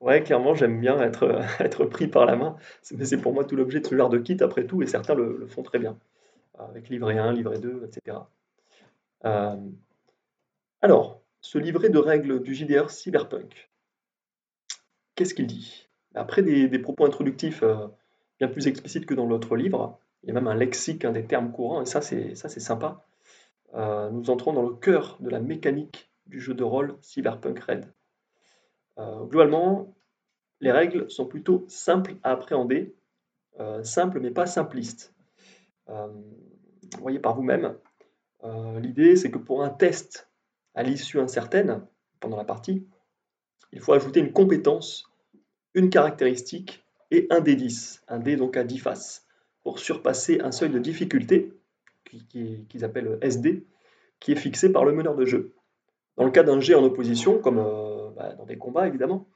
Ouais, 0.00 0.22
clairement, 0.22 0.54
j'aime 0.54 0.80
bien 0.80 1.00
être, 1.00 1.84
pris 1.90 2.06
par 2.06 2.24
la 2.24 2.36
main, 2.36 2.56
mais 2.92 3.04
c'est 3.04 3.18
pour 3.18 3.32
moi 3.32 3.44
tout 3.44 3.56
l'objet 3.56 3.80
de 3.80 3.86
ce 3.86 3.96
genre 3.96 4.08
de 4.08 4.18
kit 4.18 4.36
après 4.40 4.64
tout, 4.64 4.82
et 4.82 4.86
certains 4.86 5.14
le, 5.14 5.46
font 5.46 5.62
très 5.62 5.78
bien, 5.78 5.98
avec 6.58 6.88
livret 6.88 7.18
1, 7.18 7.32
livret 7.32 7.58
2, 7.58 7.82
etc. 7.84 8.18
Euh, 9.24 9.56
alors, 10.82 11.20
ce 11.40 11.58
livret 11.58 11.88
de 11.88 11.98
règles 11.98 12.42
du 12.42 12.54
JDR 12.54 12.90
Cyberpunk, 12.90 13.70
qu'est-ce 15.16 15.34
qu'il 15.34 15.48
dit? 15.48 15.88
Après 16.14 16.42
des, 16.42 16.78
propos 16.78 17.04
introductifs 17.04 17.62
euh, 17.64 17.88
bien 18.38 18.48
plus 18.48 18.68
explicite 18.68 19.06
que 19.06 19.14
dans 19.14 19.26
l'autre 19.26 19.56
livre. 19.56 19.98
Il 20.22 20.28
y 20.28 20.30
a 20.30 20.34
même 20.34 20.48
un 20.48 20.54
lexique 20.54 21.06
des 21.06 21.24
termes 21.24 21.52
courants, 21.52 21.82
et 21.82 21.86
ça 21.86 22.00
c'est, 22.00 22.34
ça, 22.34 22.48
c'est 22.48 22.60
sympa. 22.60 23.04
Euh, 23.74 24.10
nous 24.10 24.30
entrons 24.30 24.52
dans 24.52 24.62
le 24.62 24.74
cœur 24.74 25.16
de 25.20 25.30
la 25.30 25.40
mécanique 25.40 26.10
du 26.26 26.40
jeu 26.40 26.54
de 26.54 26.64
rôle 26.64 26.96
Cyberpunk 27.02 27.58
Red. 27.60 27.92
Euh, 28.98 29.24
globalement, 29.24 29.94
les 30.60 30.72
règles 30.72 31.10
sont 31.10 31.26
plutôt 31.26 31.64
simples 31.68 32.16
à 32.22 32.32
appréhender, 32.32 32.94
euh, 33.60 33.82
simples 33.84 34.20
mais 34.20 34.30
pas 34.30 34.46
simplistes. 34.46 35.14
Euh, 35.88 36.08
voyez 37.00 37.18
par 37.18 37.34
vous-même, 37.34 37.76
l'idée 38.80 39.16
c'est 39.16 39.30
que 39.30 39.38
pour 39.38 39.64
un 39.64 39.70
test 39.70 40.28
à 40.74 40.82
l'issue 40.82 41.18
incertaine, 41.18 41.84
pendant 42.20 42.36
la 42.36 42.44
partie, 42.44 42.86
il 43.72 43.80
faut 43.80 43.92
ajouter 43.92 44.20
une 44.20 44.32
compétence, 44.32 45.10
une 45.74 45.90
caractéristique 45.90 46.84
et 47.10 47.26
un 47.30 47.40
dé 47.40 47.56
10, 47.56 48.02
un 48.08 48.18
dé 48.18 48.36
donc 48.36 48.56
à 48.56 48.64
10 48.64 48.78
faces, 48.78 49.26
pour 49.62 49.78
surpasser 49.78 50.40
un 50.40 50.52
seuil 50.52 50.70
de 50.70 50.78
difficulté 50.78 51.52
qu'ils 52.04 52.84
appellent 52.84 53.18
SD, 53.22 53.66
qui 54.20 54.32
est 54.32 54.36
fixé 54.36 54.70
par 54.70 54.84
le 54.84 54.92
meneur 54.92 55.14
de 55.14 55.24
jeu. 55.24 55.54
Dans 56.16 56.24
le 56.24 56.30
cas 56.30 56.42
d'un 56.42 56.60
jet 56.60 56.74
en 56.74 56.84
opposition, 56.84 57.38
comme 57.38 57.58
bah, 58.18 58.34
dans 58.34 58.44
des 58.44 58.58
combats 58.58 58.86
évidemment, 58.88 59.28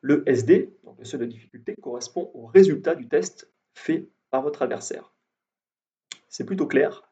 le 0.00 0.22
SD, 0.26 0.74
donc 0.84 0.98
le 0.98 1.04
seuil 1.04 1.20
de 1.20 1.26
difficulté, 1.26 1.74
correspond 1.80 2.30
au 2.34 2.46
résultat 2.46 2.94
du 2.94 3.06
test 3.06 3.50
fait 3.74 4.08
par 4.30 4.42
votre 4.42 4.62
adversaire. 4.62 5.12
C'est 6.28 6.44
plutôt 6.44 6.66
clair, 6.66 7.10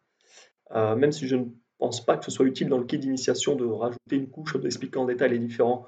euh, 0.73 0.97
même 0.97 1.13
si 1.13 1.29
je 1.29 1.37
ne 1.37 1.45
pense 1.79 2.05
pas 2.05 2.17
que 2.17 2.25
ce 2.25 2.31
soit 2.31 2.47
utile 2.47 2.69
dans 2.69 2.79
le 2.79 2.85
kit 2.85 2.99
d'initiation 2.99 3.57
de 3.57 3.65
rajouter 3.65 4.17
une 4.17 4.31
couche 4.31 4.57
d'expliquer 4.57 4.99
en 4.99 5.05
détail 5.05 5.31
les 5.31 5.39
différents 5.39 5.87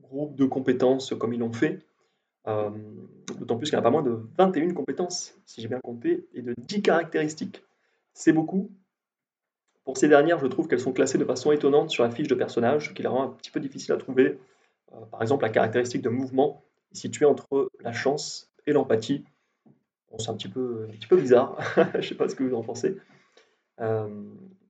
groupes 0.00 0.36
de 0.36 0.44
compétences 0.44 1.14
comme 1.18 1.32
ils 1.32 1.40
l'ont 1.40 1.52
fait. 1.52 1.80
Euh, 2.46 2.70
d'autant 3.38 3.56
plus 3.56 3.68
qu'il 3.68 3.76
n'y 3.76 3.80
a 3.80 3.82
pas 3.82 3.90
moins 3.90 4.02
de 4.02 4.20
21 4.38 4.72
compétences, 4.72 5.34
si 5.46 5.60
j'ai 5.60 5.68
bien 5.68 5.80
compté, 5.80 6.28
et 6.32 6.42
de 6.42 6.54
10 6.56 6.82
caractéristiques. 6.82 7.64
C'est 8.12 8.32
beaucoup. 8.32 8.70
Pour 9.84 9.96
ces 9.96 10.06
dernières, 10.06 10.38
je 10.38 10.46
trouve 10.46 10.68
qu'elles 10.68 10.80
sont 10.80 10.92
classées 10.92 11.18
de 11.18 11.24
façon 11.24 11.50
étonnante 11.50 11.90
sur 11.90 12.04
la 12.04 12.10
fiche 12.10 12.28
de 12.28 12.36
personnage, 12.36 12.88
ce 12.88 12.94
qui 12.94 13.02
les 13.02 13.08
rend 13.08 13.24
un 13.24 13.28
petit 13.30 13.50
peu 13.50 13.58
difficile 13.58 13.92
à 13.92 13.96
trouver. 13.96 14.38
Euh, 14.92 15.04
par 15.06 15.22
exemple, 15.22 15.44
la 15.44 15.50
caractéristique 15.50 16.02
de 16.02 16.08
mouvement 16.08 16.62
située 16.92 17.26
entre 17.26 17.70
la 17.80 17.92
chance 17.92 18.50
et 18.66 18.72
l'empathie. 18.72 19.24
c'est 20.18 20.30
un 20.30 20.34
petit 20.34 20.48
peu, 20.48 20.88
bizarre, 21.12 21.58
je 21.92 21.98
ne 21.98 22.02
sais 22.02 22.14
pas 22.14 22.28
ce 22.28 22.34
que 22.34 22.44
vous 22.44 22.54
en 22.54 22.62
pensez. 22.62 22.96
Euh, 23.80 24.24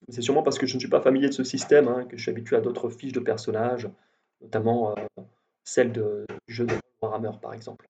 c'est 0.09 0.23
sûrement 0.23 0.43
parce 0.43 0.59
que 0.59 0.67
je 0.67 0.75
ne 0.75 0.81
suis 0.81 0.89
pas 0.89 1.01
familier 1.01 1.29
de 1.29 1.35
ce 1.35 1.45
système, 1.45 1.89
hein, 1.89 2.05
que 2.07 2.17
je 2.17 2.23
suis 2.23 2.31
habitué 2.31 2.57
à 2.57 2.61
d'autres 2.61 2.91
fiches 2.91 3.13
de 3.13 3.21
personnages, 3.21 3.89
notamment 4.41 4.97
euh, 4.97 5.23
celle 5.65 5.93
du 5.93 6.03
jeu 6.49 6.67
de 6.67 6.75
Warhammer 7.01 7.33
par 7.41 7.55
exemple. 7.55 7.89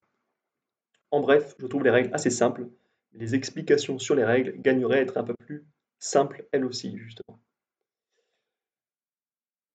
En 1.10 1.20
bref, 1.20 1.54
je 1.58 1.66
trouve 1.66 1.84
les 1.84 1.90
règles 1.90 2.10
assez 2.14 2.30
simples. 2.30 2.68
Les 3.12 3.34
explications 3.34 3.98
sur 3.98 4.14
les 4.14 4.24
règles 4.24 4.60
gagneraient 4.60 4.98
à 4.98 5.02
être 5.02 5.16
un 5.16 5.24
peu 5.24 5.34
plus 5.34 5.64
simples 5.98 6.46
elles 6.52 6.64
aussi, 6.64 6.98
justement. 6.98 7.38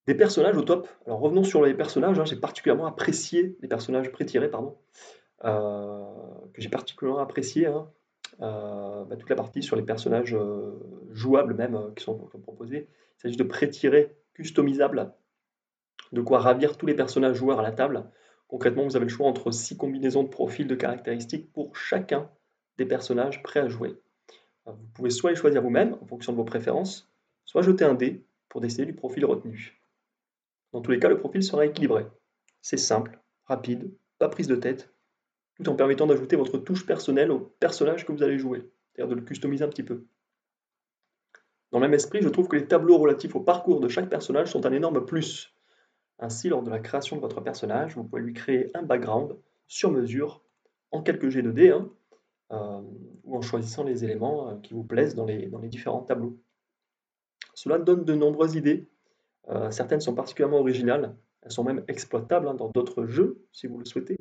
Des 0.07 0.15
personnages 0.15 0.57
au 0.57 0.63
top. 0.63 0.87
Alors 1.05 1.19
revenons 1.19 1.43
sur 1.43 1.63
les 1.63 1.73
personnages. 1.73 2.19
Hein. 2.19 2.25
J'ai 2.25 2.35
particulièrement 2.35 2.85
apprécié 2.85 3.55
les 3.61 3.67
personnages 3.67 4.11
pré-tirés, 4.11 4.49
pardon, 4.49 4.77
euh, 5.45 6.03
que 6.53 6.61
j'ai 6.61 6.69
particulièrement 6.69 7.21
apprécié. 7.21 7.67
Hein. 7.67 7.87
Euh, 8.41 9.03
bah, 9.05 9.15
toute 9.17 9.29
la 9.29 9.35
partie 9.35 9.61
sur 9.61 9.75
les 9.75 9.83
personnages 9.83 10.33
euh, 10.33 10.71
jouables 11.11 11.53
même 11.53 11.93
qui 11.95 12.03
sont, 12.03 12.17
proposés. 12.41 12.87
Il 13.17 13.21
s'agit 13.21 13.37
de 13.37 13.43
pré-tirés 13.43 14.15
customisables, 14.33 15.13
de 16.11 16.21
quoi 16.21 16.39
ravir 16.39 16.77
tous 16.77 16.87
les 16.87 16.95
personnages 16.95 17.35
joueurs 17.35 17.59
à 17.59 17.63
la 17.63 17.71
table. 17.71 18.09
Concrètement, 18.47 18.83
vous 18.83 18.95
avez 18.95 19.05
le 19.05 19.11
choix 19.11 19.27
entre 19.27 19.51
six 19.51 19.77
combinaisons 19.77 20.23
de 20.23 20.29
profils 20.29 20.67
de 20.67 20.75
caractéristiques 20.75 21.53
pour 21.53 21.75
chacun 21.75 22.29
des 22.77 22.85
personnages 22.85 23.43
prêts 23.43 23.59
à 23.59 23.67
jouer. 23.67 23.95
Vous 24.65 24.87
pouvez 24.93 25.09
soit 25.09 25.29
les 25.29 25.35
choisir 25.35 25.61
vous-même 25.61 25.97
en 26.01 26.05
fonction 26.05 26.31
de 26.31 26.37
vos 26.37 26.43
préférences, 26.43 27.11
soit 27.45 27.61
jeter 27.61 27.83
un 27.83 27.93
dé 27.93 28.23
pour 28.49 28.61
décider 28.61 28.85
du 28.85 28.93
profil 28.93 29.25
retenu. 29.25 29.80
Dans 30.71 30.81
tous 30.81 30.91
les 30.91 30.99
cas, 30.99 31.09
le 31.09 31.17
profil 31.17 31.43
sera 31.43 31.65
équilibré. 31.65 32.05
C'est 32.61 32.77
simple, 32.77 33.19
rapide, 33.45 33.93
pas 34.19 34.29
prise 34.29 34.47
de 34.47 34.55
tête, 34.55 34.93
tout 35.55 35.67
en 35.69 35.75
permettant 35.75 36.07
d'ajouter 36.07 36.35
votre 36.35 36.57
touche 36.57 36.85
personnelle 36.85 37.31
au 37.31 37.39
personnage 37.59 38.05
que 38.05 38.11
vous 38.11 38.23
allez 38.23 38.39
jouer, 38.39 38.69
c'est-à-dire 38.93 39.15
de 39.15 39.19
le 39.19 39.25
customiser 39.25 39.63
un 39.63 39.69
petit 39.69 39.83
peu. 39.83 40.05
Dans 41.71 41.79
le 41.79 41.85
même 41.85 41.93
esprit, 41.93 42.21
je 42.21 42.29
trouve 42.29 42.47
que 42.47 42.57
les 42.57 42.67
tableaux 42.67 42.97
relatifs 42.97 43.35
au 43.35 43.39
parcours 43.39 43.79
de 43.79 43.87
chaque 43.87 44.09
personnage 44.09 44.51
sont 44.51 44.65
un 44.65 44.73
énorme 44.73 45.05
plus. 45.05 45.55
Ainsi, 46.19 46.49
lors 46.49 46.63
de 46.63 46.69
la 46.69 46.79
création 46.79 47.15
de 47.15 47.21
votre 47.21 47.41
personnage, 47.41 47.95
vous 47.95 48.03
pouvez 48.03 48.21
lui 48.21 48.33
créer 48.33 48.69
un 48.75 48.83
background 48.83 49.35
sur 49.67 49.91
mesure 49.91 50.43
en 50.91 51.01
quelques 51.01 51.29
G 51.29 51.41
de 51.41 51.51
dés, 51.51 51.69
hein, 51.69 51.89
euh, 52.51 52.81
ou 53.23 53.37
en 53.37 53.41
choisissant 53.41 53.83
les 53.83 54.03
éléments 54.03 54.49
euh, 54.49 54.55
qui 54.57 54.73
vous 54.73 54.83
plaisent 54.83 55.15
dans 55.15 55.25
les, 55.25 55.47
différents 55.69 56.01
tableaux. 56.01 56.37
Cela 57.53 57.79
donne 57.79 58.03
de 58.03 58.13
nombreuses 58.13 58.55
idées 58.55 58.89
certaines 59.69 60.01
sont 60.01 60.15
particulièrement 60.15 60.59
originales, 60.59 61.15
elles 61.41 61.51
sont 61.51 61.63
même 61.63 61.83
exploitables 61.87 62.47
hein, 62.47 62.53
dans 62.53 62.69
d'autres 62.69 63.05
jeux, 63.05 63.43
si 63.51 63.67
vous 63.67 63.79
le 63.79 63.85
souhaitez. 63.85 64.17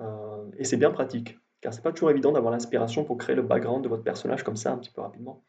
Euh, 0.00 0.50
et 0.56 0.64
c'est 0.64 0.76
bien 0.76 0.90
pratique, 0.90 1.38
car 1.60 1.74
c'est 1.74 1.82
pas 1.82 1.92
toujours 1.92 2.10
évident 2.10 2.32
d'avoir 2.32 2.52
l'inspiration 2.52 3.04
pour 3.04 3.18
créer 3.18 3.36
le 3.36 3.42
background 3.42 3.84
de 3.84 3.88
votre 3.88 4.02
personnage 4.02 4.42
comme 4.42 4.56
ça, 4.56 4.72
un 4.72 4.78
petit 4.78 4.90
peu 4.90 5.02
rapidement. 5.02 5.44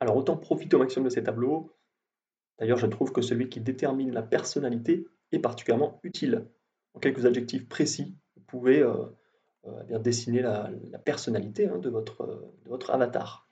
Alors 0.00 0.16
autant 0.16 0.36
profiter 0.36 0.76
au 0.76 0.80
maximum 0.80 1.08
de 1.08 1.12
ces 1.12 1.22
tableaux. 1.22 1.72
D'ailleurs, 2.58 2.78
je 2.78 2.86
trouve 2.86 3.12
que 3.12 3.22
celui 3.22 3.48
qui 3.48 3.60
détermine 3.60 4.12
la 4.12 4.22
personnalité 4.22 5.06
est 5.32 5.38
particulièrement 5.38 6.00
utile. 6.02 6.48
En 6.94 6.98
quelques 6.98 7.26
adjectifs 7.26 7.68
précis, 7.68 8.16
vous 8.34 8.42
pouvez 8.42 8.82
euh, 8.82 9.04
bien 9.86 10.00
dessiner 10.00 10.42
la, 10.42 10.70
personnalité 11.04 11.68
hein, 11.68 11.78
de 11.78 11.90
votre 11.90 12.90
avatar. 12.90 13.45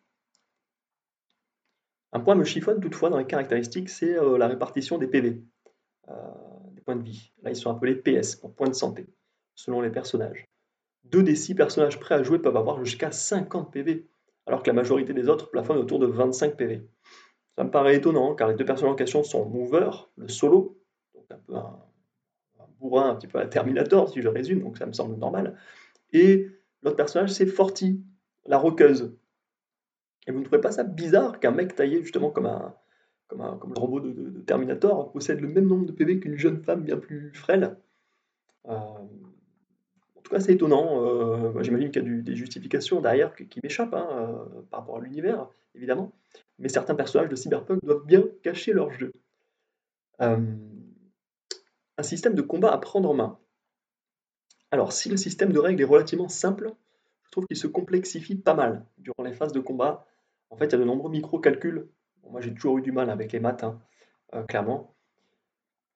Un 2.15 2.21
point 2.21 2.37
me 2.37 2.45
chiffonne 2.45 2.81
toutefois 2.81 3.11
dans 3.11 3.19
les 3.19 3.27
caractéristiques, 3.27 3.91
c'est 3.91 4.17
euh, 4.17 4.39
la 4.39 4.47
répartition 4.47 4.99
des 4.99 5.09
PV, 5.09 5.43
euh, 6.09 6.15
des 6.71 6.81
points 6.81 6.95
de 6.95 7.03
vie. 7.03 7.33
Là, 7.43 7.51
ils 7.51 7.57
sont 7.57 7.71
appelés 7.71 7.97
PS, 7.97 8.37
pour 8.37 8.55
points 8.55 8.69
de 8.69 8.75
santé, 8.75 9.09
selon 9.57 9.81
les 9.81 9.91
personnages. 9.91 10.49
Deux 11.03 11.25
des 11.25 11.35
six 11.35 11.57
personnages 11.57 11.99
prêts 11.99 12.15
à 12.15 12.23
jouer 12.23 12.39
peuvent 12.39 12.57
avoir 12.57 12.83
jusqu'à 12.85 13.11
50 13.11 13.73
PV, 13.73 14.07
alors 14.47 14.63
que 14.63 14.69
la 14.69 14.75
majorité 14.75 15.13
des 15.13 15.29
autres 15.29 15.51
plafonnent 15.51 15.79
autour 15.79 15.99
de 15.99 16.07
25 16.07 16.57
PV. 16.57 16.87
Ça 17.57 17.65
me 17.65 17.71
paraît 17.71 17.97
étonnant, 17.97 18.37
car 18.37 18.49
les 18.49 18.55
deux 18.55 18.65
personnages 18.65 18.93
en 18.93 18.97
question 18.97 19.25
sont 19.25 19.49
Mover, 19.49 19.91
le 20.17 20.29
solo, 20.29 20.79
donc 21.15 21.27
un 21.31 21.39
peu 21.39 21.57
un, 21.57 21.81
bourrin, 22.79 23.11
un 23.11 23.17
petit 23.17 23.27
peu 23.27 23.41
un 23.41 23.47
Terminator, 23.47 24.09
si 24.09 24.23
je 24.23 24.29
résume, 24.29 24.61
donc 24.61 24.79
ça 24.79 24.87
me 24.87 24.93
semble 24.93 25.17
normal. 25.17 25.59
Et 26.13 26.49
l'autre 26.83 26.97
personnage, 26.97 27.31
c'est 27.31 27.47
Forty, 27.47 28.01
la 28.47 28.59
roqueuse, 28.59 29.13
et 30.27 30.33
vous 30.33 30.39
ne 30.39 30.45
trouvez 30.45 30.61
pas 30.61 30.73
ça 30.73 30.85
bizarre 30.85 31.39
qu'un 31.41 31.51
mec 31.51 31.75
taillé 31.75 32.03
justement 32.03 32.31
comme 32.31 32.47
un, 32.47 32.75
comme, 33.29 33.41
un, 33.41 33.57
comme 33.57 33.73
le 33.75 33.81
robot 33.81 34.01
de, 34.01 34.41
Terminator 34.41 35.13
possède 35.13 35.41
le 35.41 35.49
même 35.49 35.67
nombre 35.67 35.87
de 35.87 35.93
PV 35.93 36.21
qu'une 36.21 36.37
jeune 36.37 36.63
femme 36.63 36.83
bien 36.83 36.97
plus 36.97 37.33
frêle? 37.35 37.77
Euh, 38.67 38.71
En 38.73 40.21
tout 40.23 40.31
cas, 40.31 40.41
c'est 40.41 40.55
étonnant. 40.55 41.05
Euh, 41.05 41.63
j'imagine 41.63 41.91
qu'il 41.91 42.03
y 42.03 42.07
a 42.07 42.23
des 42.23 42.37
justifications 42.37 43.01
derrière 43.01 43.35
qui, 43.35 43.61
m'échappent 43.63 43.95
hein, 43.95 44.09
euh, 44.11 44.63
par 44.71 44.81
rapport 44.81 44.99
à 44.99 45.01
l'univers, 45.01 45.49
évidemment. 45.75 46.13
Mais 46.59 46.69
certains 46.69 46.95
personnages 46.95 47.29
de 47.29 47.37
Cyberpunk 47.37 47.85
doivent 47.85 48.07
bien 48.07 48.25
cacher 48.43 48.73
leur 48.73 48.91
jeu. 48.91 49.13
un 50.19 52.03
système 52.03 52.35
de 52.35 52.43
combat 52.43 52.73
à 52.73 52.79
prendre 52.79 53.11
en 53.11 53.15
main. 53.15 53.39
Alors, 54.71 54.93
si 54.93 55.09
le 55.09 55.17
système 55.17 55.53
de 55.53 55.59
règles 55.59 55.83
est 55.83 55.87
relativement 55.87 56.29
simple, 56.29 56.75
je 57.23 57.31
trouve 57.31 57.47
qu'il 57.47 57.57
se 57.57 57.67
complexifie 57.67 58.35
pas 58.35 58.55
mal 58.55 58.85
durant 58.99 59.23
les 59.23 59.33
phases 59.33 59.53
de 59.53 59.61
combat 59.61 60.07
en 60.55 60.57
fait, 60.57 60.67
il 60.67 60.73
y 60.73 60.75
a 60.77 60.79
de 60.79 60.85
nombreux 60.85 61.11
micro-calculs. 61.11 61.89
moi, 62.31 62.41
j'ai 62.41 62.55
toujours 62.55 62.79
eu 62.79 62.83
du 62.83 62.93
mal 62.93 63.11
avec 63.11 63.33
les 63.33 63.41
maths, 63.41 63.65
hein, 63.65 63.81
euh, 64.35 64.45
clairement, 64.45 64.95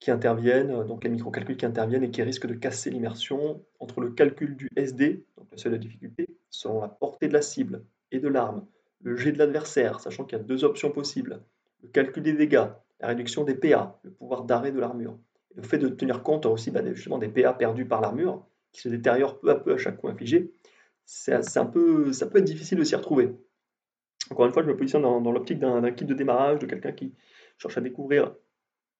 qui 0.00 0.10
interviennent, 0.10 0.72
euh, 0.72 0.82
donc 0.82 1.04
les 1.04 1.10
micro-calculs 1.10 1.56
qui 1.56 1.64
interviennent 1.64 2.02
et 2.02 2.10
qui 2.10 2.22
risquent 2.22 2.48
de 2.48 2.54
casser 2.54 2.90
l'immersion 2.90 3.62
entre 3.78 4.00
le 4.00 4.10
calcul 4.10 4.56
du 4.56 4.68
SD, 4.74 5.24
donc 5.36 5.46
le 5.52 5.58
seuil 5.58 5.70
de 5.70 5.76
difficulté, 5.76 6.28
selon 6.50 6.80
la 6.80 6.88
portée 6.88 7.28
de 7.28 7.34
la 7.34 7.40
cible 7.40 7.84
et 8.10 8.18
de 8.18 8.26
l'arme, 8.26 8.66
le 9.00 9.14
jet 9.14 9.30
de 9.30 9.38
l'adversaire, 9.38 10.00
sachant 10.00 10.24
qu'il 10.24 10.36
y 10.36 10.40
a 10.40 10.44
deux 10.44 10.64
options 10.64 10.90
possibles, 10.90 11.40
le 11.84 11.88
calcul 11.90 12.24
des 12.24 12.32
dégâts, 12.32 12.66
la 12.98 13.06
réduction 13.06 13.44
des 13.44 13.54
PA, 13.54 14.00
le 14.02 14.10
pouvoir 14.10 14.42
d'arrêt 14.42 14.72
de 14.72 14.80
l'armure, 14.80 15.16
le 15.54 15.62
fait 15.62 15.78
de 15.78 15.88
tenir 15.88 16.24
compte 16.24 16.46
aussi 16.46 16.72
bah, 16.72 16.82
justement 16.92 17.18
des 17.18 17.28
PA 17.28 17.52
perdus 17.52 17.86
par 17.86 18.00
l'armure, 18.00 18.44
qui 18.72 18.80
se 18.80 18.88
détériorent 18.88 19.38
peu 19.38 19.50
à 19.50 19.54
peu 19.54 19.74
à 19.74 19.78
chaque 19.78 19.98
coup 19.98 20.08
infligé, 20.08 20.52
c'est 21.04 21.56
un 21.58 21.66
peu, 21.66 22.12
ça 22.12 22.26
peut 22.26 22.38
être 22.38 22.44
difficile 22.44 22.76
de 22.76 22.84
s'y 22.84 22.96
retrouver. 22.96 23.32
Encore 24.30 24.46
une 24.46 24.52
fois, 24.52 24.62
je 24.62 24.68
me 24.68 24.76
positionne 24.76 25.02
dans, 25.02 25.32
l'optique 25.32 25.58
d'un 25.58 25.90
kit 25.92 26.04
de 26.04 26.14
démarrage, 26.14 26.58
de 26.58 26.66
quelqu'un 26.66 26.92
qui 26.92 27.14
cherche 27.58 27.76
à 27.78 27.80
découvrir 27.80 28.34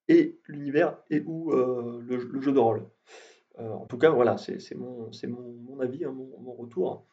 et 0.08 0.38
l'univers 0.47 0.99
et 1.11 1.20
ou 1.20 1.52
euh, 1.52 2.02
le, 2.02 2.40
jeu 2.40 2.52
de 2.52 2.58
rôle. 2.58 2.88
Euh, 3.58 3.70
en 3.70 3.87
tout 3.87 3.99
cas, 3.99 4.11
voilà, 4.11 4.37
c'est 4.38 4.75
mon, 4.75 5.11
avis, 5.80 6.04
hein, 6.04 6.12
mon, 6.12 6.52
retour. 6.54 7.06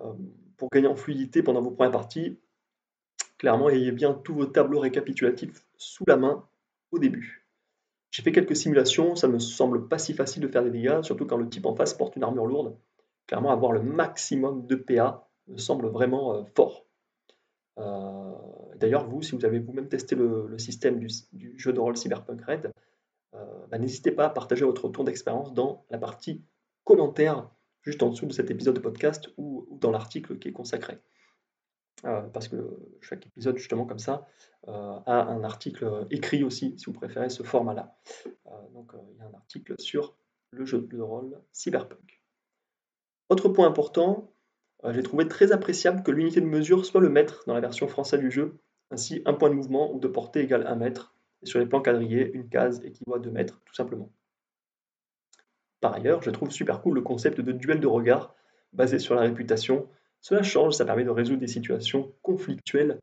Euh, 0.00 0.12
pour 0.56 0.68
gagner 0.70 0.86
en 0.86 0.94
fluidité 0.94 1.42
pendant 1.42 1.60
vos 1.60 1.72
premières 1.72 1.92
parties, 1.92 2.38
clairement, 3.36 3.68
ayez 3.68 3.92
bien 3.92 4.14
tous 4.14 4.34
vos 4.34 4.46
tableaux 4.46 4.78
récapitulatifs 4.78 5.64
sous 5.76 6.04
la 6.06 6.16
main 6.16 6.46
au 6.92 6.98
début. 6.98 7.46
J'ai 8.10 8.22
fait 8.22 8.32
quelques 8.32 8.56
simulations, 8.56 9.16
ça 9.16 9.28
me 9.28 9.38
semble 9.38 9.88
pas 9.88 9.98
si 9.98 10.14
facile 10.14 10.42
de 10.42 10.48
faire 10.48 10.62
des 10.62 10.70
dégâts, 10.70 11.02
surtout 11.02 11.26
quand 11.26 11.36
le 11.36 11.48
type 11.48 11.66
en 11.66 11.74
face 11.74 11.94
porte 11.94 12.16
une 12.16 12.22
armure 12.22 12.46
lourde. 12.46 12.76
Clairement, 13.26 13.50
avoir 13.50 13.72
le 13.72 13.82
maximum 13.82 14.66
de 14.66 14.76
PA 14.76 15.28
me 15.48 15.58
semble 15.58 15.88
vraiment 15.88 16.44
fort. 16.54 16.87
Euh, 17.78 18.32
d'ailleurs, 18.76 19.08
vous, 19.08 19.22
si 19.22 19.34
vous 19.34 19.44
avez 19.44 19.58
vous-même 19.58 19.88
testé 19.88 20.14
le, 20.14 20.58
système 20.58 20.98
du, 20.98 21.58
jeu 21.58 21.72
de 21.72 21.80
rôle 21.80 21.96
Cyberpunk 21.96 22.42
Red, 22.44 22.72
euh, 23.34 23.66
bah, 23.70 23.78
n'hésitez 23.78 24.10
pas 24.10 24.26
à 24.26 24.30
partager 24.30 24.64
votre 24.64 24.86
retour 24.86 25.04
d'expérience 25.04 25.52
dans 25.52 25.84
la 25.90 25.98
partie 25.98 26.44
commentaire 26.84 27.50
juste 27.82 28.02
en 28.02 28.10
dessous 28.10 28.26
de 28.26 28.32
cet 28.32 28.50
épisode 28.50 28.74
de 28.74 28.80
podcast 28.80 29.30
ou, 29.36 29.66
dans 29.80 29.90
l'article 29.90 30.38
qui 30.38 30.48
est 30.48 30.52
consacré. 30.52 30.98
Euh, 32.04 32.22
parce 32.28 32.48
que 32.48 32.78
chaque 33.00 33.26
épisode, 33.26 33.56
justement, 33.56 33.84
comme 33.84 33.98
ça, 33.98 34.26
a 34.66 35.22
un 35.22 35.44
article 35.44 36.06
écrit 36.10 36.44
aussi, 36.44 36.78
si 36.78 36.86
vous 36.86 36.92
préférez 36.92 37.30
ce 37.30 37.42
format-là. 37.42 37.96
Donc, 38.74 38.92
il 39.12 39.16
y 39.16 39.20
a 39.20 39.24
un 39.24 39.34
article 39.34 39.74
sur 39.78 40.14
le 40.50 40.66
jeu 40.66 40.80
de 40.80 41.00
rôle 41.00 41.40
Cyberpunk. 41.52 42.22
Autre 43.30 43.48
point 43.48 43.66
important, 43.66 44.32
j'ai 44.90 45.02
trouvé 45.02 45.26
très 45.26 45.52
appréciable 45.52 46.02
que 46.02 46.10
l'unité 46.10 46.40
de 46.40 46.46
mesure 46.46 46.86
soit 46.86 47.00
le 47.00 47.08
mètre 47.08 47.44
dans 47.46 47.54
la 47.54 47.60
version 47.60 47.88
française 47.88 48.20
du 48.20 48.30
jeu, 48.30 48.58
ainsi 48.90 49.22
un 49.26 49.34
point 49.34 49.50
de 49.50 49.54
mouvement 49.54 49.92
ou 49.92 49.98
de 49.98 50.08
portée 50.08 50.40
égale 50.40 50.66
1 50.66 50.76
mètre, 50.76 51.14
et 51.42 51.46
sur 51.46 51.58
les 51.58 51.66
plans 51.66 51.80
quadrillés, 51.80 52.30
une 52.32 52.48
case 52.48 52.80
équivaut 52.84 53.14
à 53.14 53.18
2 53.18 53.30
mètres, 53.30 53.60
tout 53.64 53.74
simplement. 53.74 54.10
Par 55.80 55.94
ailleurs, 55.94 56.22
je 56.22 56.30
trouve 56.30 56.50
super 56.50 56.80
cool 56.82 56.94
le 56.94 57.02
concept 57.02 57.40
de 57.40 57.52
duel 57.52 57.80
de 57.80 57.86
regard 57.86 58.34
basé 58.72 58.98
sur 58.98 59.14
la 59.14 59.22
réputation. 59.22 59.88
Cela 60.20 60.42
change, 60.42 60.74
ça 60.74 60.84
permet 60.84 61.04
de 61.04 61.10
résoudre 61.10 61.40
des 61.40 61.46
situations 61.46 62.12
conflictuelles 62.22 63.00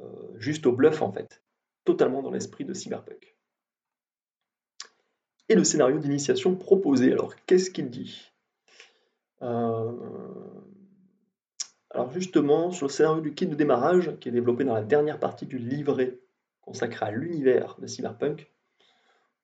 euh, 0.00 0.04
juste 0.36 0.66
au 0.66 0.72
bluff 0.72 1.02
en 1.02 1.12
fait, 1.12 1.42
totalement 1.84 2.22
dans 2.22 2.30
l'esprit 2.30 2.64
de 2.64 2.72
Cyberpunk. 2.72 3.36
Et 5.50 5.54
le 5.54 5.64
scénario 5.64 5.98
d'initiation 5.98 6.56
proposé, 6.56 7.12
alors 7.12 7.34
qu'est-ce 7.44 7.70
qu'il 7.70 7.90
dit? 7.90 8.32
Euh, 9.42 9.92
Alors 11.94 12.10
justement, 12.10 12.72
sur 12.72 12.86
le 12.86 12.92
scénario 12.92 13.20
du 13.20 13.34
kit 13.34 13.46
de 13.46 13.54
démarrage, 13.54 14.18
qui 14.18 14.28
est 14.28 14.32
développé 14.32 14.64
dans 14.64 14.74
la 14.74 14.82
dernière 14.82 15.20
partie 15.20 15.46
du 15.46 15.58
livret 15.58 16.18
consacré 16.60 17.06
à 17.06 17.10
l'univers 17.12 17.76
de 17.78 17.86
Cyberpunk, 17.86 18.50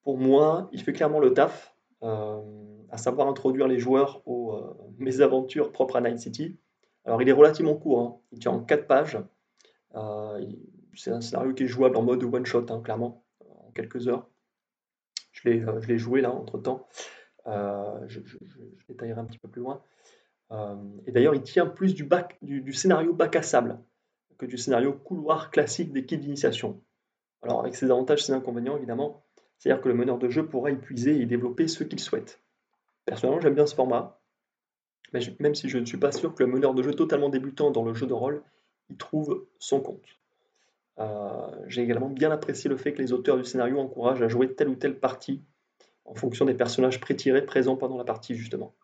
pour 0.03 0.19
moi, 0.19 0.69
il 0.73 0.83
fait 0.83 0.93
clairement 0.93 1.21
le 1.21 1.33
taf. 1.33 1.75
Euh, 2.03 2.41
à 2.93 2.97
savoir 2.97 3.29
introduire 3.29 3.69
les 3.69 3.79
joueurs 3.79 4.27
aux 4.27 4.55
euh, 4.55 4.75
mésaventures 4.99 5.71
propres 5.71 5.97
à 5.97 6.01
Night 6.01 6.19
City. 6.19 6.59
Alors 7.05 7.23
il 7.23 7.29
est 7.29 7.33
relativement 7.33 7.77
court, 7.77 8.01
hein. 8.01 8.17
il 8.33 8.41
tient 8.41 8.51
en 8.51 8.61
4 8.61 8.87
pages. 8.87 9.19
Euh, 9.95 10.45
c'est 10.95 11.13
un 11.13 11.21
scénario 11.21 11.53
qui 11.53 11.65
est 11.65 11.69
jouable 11.69 11.97
en 11.97 12.03
mode 12.03 12.25
one 12.25 12.47
shot, 12.47 12.67
hein, 12.71 12.81
clairement, 12.83 13.23
en 13.41 13.71
quelques 13.73 14.09
heures. 14.09 14.29
Je 15.31 15.49
l'ai 15.49 15.99
joué 15.99 16.21
là 16.21 16.33
entre 16.33 16.59
temps. 16.59 16.89
je, 17.47 18.21
détaillerai 18.89 19.21
un 19.21 19.25
petit 19.25 19.39
peu 19.39 19.49
plus 19.49 19.61
loin. 19.61 19.83
Et 21.07 21.13
d'ailleurs, 21.13 21.35
il 21.35 21.43
tient 21.43 21.67
plus 21.67 21.95
du, 21.95 22.73
scénario 22.73 23.13
bac 23.13 23.37
à 23.37 23.43
sable 23.43 23.79
que 24.37 24.47
du 24.47 24.59
scénario 24.59 24.93
couloir 24.93 25.51
classique 25.51 25.93
des 25.93 26.05
kits 26.05 26.19
d'initiation. 26.19 26.81
Alors, 27.43 27.61
avec 27.61 27.75
ses 27.75 27.91
avantages 27.91 28.21
et 28.21 28.25
ses 28.25 28.33
inconvénients, 28.33 28.77
évidemment, 28.77 29.23
c'est-à-dire 29.59 29.83
que 29.83 29.89
le 29.89 29.95
meneur 29.95 30.19
de 30.19 30.29
jeu 30.29 30.47
pourra 30.47 30.71
épuiser 30.71 31.21
et 31.21 31.27
développer 31.27 31.69
ce 31.69 31.85
qu'il 31.85 32.01
souhaite. 32.01 32.41
Personnellement, 33.05 33.41
j'aime 33.41 33.55
bien 33.55 33.67
ce 33.67 33.75
format, 33.75 34.21
mais 35.13 35.21
même 35.39 35.55
si 35.55 35.69
je 35.69 35.79
ne 35.79 35.85
suis 35.85 35.99
pas 35.99 36.13
sûr 36.13 36.35
que 36.35 36.43
le 36.43 36.51
meneur 36.51 36.75
de 36.75 36.83
jeu 36.83 36.95
totalement 36.95 37.29
débutant 37.29 37.71
dans 37.71 37.85
le 37.85 37.95
jeu 37.95 38.07
de 38.07 38.13
rôle 38.13 38.43
y 38.89 38.97
trouve 38.97 39.47
son 39.59 39.81
compte. 39.81 40.07
Euh, 40.99 41.49
j'ai 41.67 41.83
également 41.83 42.09
bien 42.09 42.31
apprécié 42.31 42.69
le 42.69 42.77
fait 42.77 42.93
que 42.93 43.01
les 43.01 43.13
auteurs 43.13 43.37
du 43.37 43.45
scénario 43.45 43.79
encouragent 43.79 44.23
à 44.23 44.29
jouer 44.29 44.55
telle 44.55 44.69
ou 44.69 44.75
telle 44.75 44.99
partie 44.99 45.43
en 46.05 46.15
fonction 46.15 46.45
des 46.45 46.55
personnages 46.55 47.01
pré-tirés 47.01 47.45
présents 47.45 47.77
pendant 47.77 47.97
la 47.97 48.05
partie, 48.05 48.35
justement. 48.35 48.75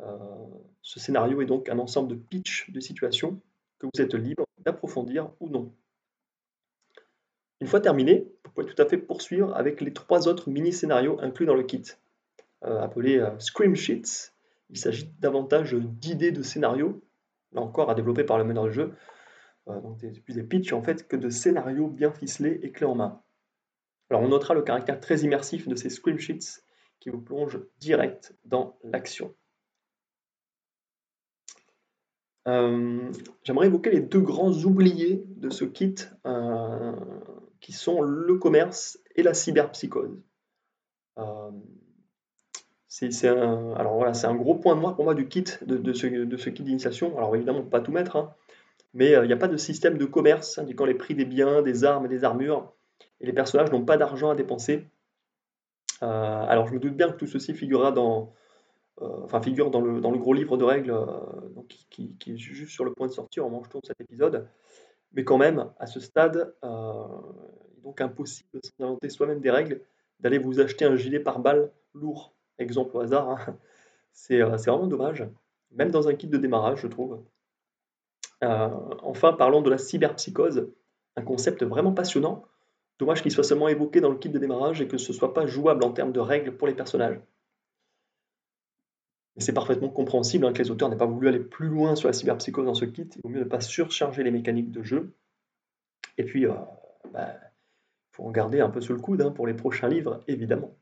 Euh, 0.00 0.46
ce 0.82 1.00
scénario 1.00 1.40
est 1.40 1.46
donc 1.46 1.68
un 1.68 1.78
ensemble 1.78 2.08
de 2.08 2.14
pitch 2.14 2.70
de 2.70 2.80
situations 2.80 3.40
que 3.78 3.86
vous 3.86 4.02
êtes 4.02 4.14
libre 4.14 4.44
d'approfondir 4.58 5.30
ou 5.40 5.48
non. 5.48 5.72
Une 7.60 7.66
fois 7.66 7.80
terminé, 7.80 8.26
vous 8.44 8.50
pouvez 8.50 8.66
tout 8.66 8.82
à 8.82 8.86
fait 8.86 8.98
poursuivre 8.98 9.54
avec 9.56 9.80
les 9.80 9.92
trois 9.92 10.28
autres 10.28 10.50
mini-scénarios 10.50 11.18
inclus 11.20 11.46
dans 11.46 11.54
le 11.54 11.62
kit. 11.62 11.82
Euh, 12.64 12.80
appelé 12.80 13.18
euh, 13.18 13.38
Scream 13.38 13.74
Sheets. 13.74 14.32
Il 14.70 14.78
s'agit 14.78 15.10
davantage 15.20 15.74
d'idées 15.74 16.32
de 16.32 16.42
scénarios, 16.42 17.02
là 17.52 17.60
encore 17.60 17.90
à 17.90 17.94
développer 17.94 18.24
par 18.24 18.38
le 18.38 18.44
meneur 18.44 18.64
de 18.64 18.70
jeu, 18.70 18.94
euh, 19.68 19.80
donc 19.80 19.98
des, 19.98 20.10
plus 20.10 20.34
des 20.34 20.42
pitchs 20.42 20.72
en 20.72 20.82
fait 20.82 21.06
que 21.06 21.16
de 21.16 21.28
scénarios 21.30 21.88
bien 21.88 22.10
ficelés 22.12 22.60
et 22.62 22.72
clés 22.72 22.86
en 22.86 22.94
main. 22.94 23.22
Alors 24.10 24.22
on 24.22 24.28
notera 24.28 24.54
le 24.54 24.62
caractère 24.62 25.00
très 25.00 25.20
immersif 25.20 25.68
de 25.68 25.74
ces 25.74 25.90
Scream 25.90 26.18
Sheets 26.18 26.62
qui 27.00 27.10
vous 27.10 27.20
plonge 27.20 27.60
direct 27.78 28.34
dans 28.44 28.78
l'action. 28.82 29.34
J'aimerais 32.46 33.66
évoquer 33.66 33.90
les 33.90 34.00
deux 34.00 34.20
grands 34.20 34.52
oubliés 34.52 35.24
de 35.36 35.50
ce 35.50 35.64
kit, 35.64 35.94
qui 37.60 37.72
sont 37.72 38.02
le 38.02 38.34
commerce 38.36 38.98
et 39.16 39.22
la 39.22 39.34
cyberpsychose 39.34 40.18
c'est 42.96 43.28
un, 43.28 43.72
alors 43.74 43.96
voilà, 43.96 44.12
un 44.24 44.34
gros 44.36 44.54
point 44.54 44.76
noir 44.76 44.94
pour 44.94 45.04
moi 45.04 45.14
du 45.14 45.26
kit, 45.26 45.44
de, 45.66 45.92
ce, 45.92 46.06
de 46.06 46.36
ce, 46.36 46.50
kit 46.50 46.62
d'initiation. 46.62 47.16
Alors 47.18 47.34
évidemment, 47.34 47.62
pas 47.62 47.80
tout 47.80 47.90
mettre, 47.90 48.14
hein, 48.14 48.32
mais 48.92 49.16
euh, 49.16 49.24
il 49.24 49.26
n'y 49.26 49.32
a 49.32 49.36
pas 49.36 49.48
de 49.48 49.56
système 49.56 49.98
de 49.98 50.04
commerce 50.04 50.58
indiquant 50.58 50.84
les 50.84 50.94
prix 50.94 51.14
des 51.16 51.24
biens, 51.24 51.62
des 51.62 51.84
armes 51.84 52.06
et 52.06 52.08
des 52.08 52.22
armures, 52.22 52.72
et 53.20 53.26
les 53.26 53.32
personnages 53.32 53.72
n'ont 53.72 53.84
pas 53.84 53.96
d'argent 53.96 54.30
à 54.30 54.36
dépenser. 54.36 54.86
Euh, 56.04 56.06
alors 56.46 56.68
je 56.68 56.74
me 56.74 56.78
doute 56.78 56.96
bien 56.96 57.10
que 57.10 57.16
tout 57.16 57.26
ceci 57.26 57.52
figurera 57.52 57.90
dans, 57.90 58.20
euh, 58.22 58.43
enfin 59.00 59.40
figure 59.42 59.70
dans 59.70 59.80
le, 59.80 60.18
gros 60.18 60.34
livre 60.34 60.56
de 60.56 60.64
règles 60.64 60.94
donc, 61.54 61.66
qui, 61.90 62.16
est 62.26 62.36
juste 62.36 62.72
sur 62.72 62.84
le 62.84 62.92
point 62.92 63.06
de 63.06 63.12
sortir 63.12 63.44
au 63.44 63.50
moment 63.50 63.62
où 63.62 63.80
cet 63.84 64.00
épisode. 64.00 64.48
Mais 65.12 65.24
quand 65.24 65.38
même, 65.38 65.70
à 65.78 65.86
ce 65.86 66.00
stade, 66.00 66.54
il 66.62 67.78
est 67.78 67.82
donc 67.82 68.00
impossible, 68.00 68.60
sans 68.62 68.84
inventer 68.84 69.08
soi-même 69.08 69.40
des 69.40 69.50
règles, 69.50 69.80
d'aller 70.20 70.38
vous 70.38 70.60
acheter 70.60 70.84
un 70.84 70.96
gilet 70.96 71.20
par 71.20 71.38
balle 71.38 71.70
lourd 71.92 72.34
exemple 72.58 72.96
au 72.96 73.00
hasard. 73.00 73.30
Hein. 73.30 73.58
Euh, 74.30 74.56
c'est 74.56 74.70
vraiment 74.70 74.86
dommage, 74.86 75.26
même 75.72 75.90
dans 75.90 76.08
un 76.08 76.14
kit 76.14 76.28
de 76.28 76.38
démarrage, 76.38 76.80
je 76.80 76.86
trouve. 76.86 77.20
Euh, 78.42 78.68
enfin, 79.02 79.32
parlons 79.32 79.60
de 79.60 79.70
la 79.70 79.78
cyberpsychose, 79.78 80.70
un 81.16 81.22
concept 81.22 81.64
vraiment 81.64 81.92
passionnant. 81.92 82.44
Dommage 82.98 83.22
qu'il 83.22 83.32
soit 83.32 83.42
seulement 83.42 83.66
évoqué 83.66 84.00
dans 84.00 84.10
le 84.10 84.16
kit 84.16 84.28
de 84.28 84.38
démarrage 84.38 84.80
et 84.80 84.86
que 84.86 84.98
ce 84.98 85.10
ne 85.10 85.16
soit 85.16 85.34
pas 85.34 85.46
jouable 85.46 85.84
en 85.84 85.90
termes 85.90 86.12
de 86.12 86.20
règles 86.20 86.56
pour 86.56 86.68
les 86.68 86.74
personnages. 86.74 87.20
C'est 89.38 89.52
parfaitement 89.52 89.88
compréhensible 89.88 90.46
hein, 90.46 90.52
que 90.52 90.62
les 90.62 90.70
auteurs 90.70 90.88
n'aient 90.88 90.96
pas 90.96 91.06
voulu 91.06 91.28
aller 91.28 91.40
plus 91.40 91.68
loin 91.68 91.96
sur 91.96 92.08
la 92.08 92.12
cyberpsychose 92.12 92.66
dans 92.66 92.74
ce 92.74 92.84
kit. 92.84 93.08
Il 93.16 93.22
vaut 93.22 93.28
mieux 93.28 93.40
ne 93.40 93.44
pas 93.44 93.60
surcharger 93.60 94.22
les 94.22 94.30
mécaniques 94.30 94.70
de 94.70 94.82
jeu. 94.82 95.14
Et 96.18 96.24
puis, 96.24 96.42
il 96.42 96.46
euh, 96.46 96.54
bah, 97.12 97.34
faut 98.12 98.24
en 98.24 98.30
garder 98.30 98.60
un 98.60 98.70
peu 98.70 98.80
sous 98.80 98.92
le 98.92 99.00
coude 99.00 99.22
hein, 99.22 99.32
pour 99.32 99.46
les 99.46 99.54
prochains 99.54 99.88
livres, 99.88 100.20
évidemment. 100.28 100.76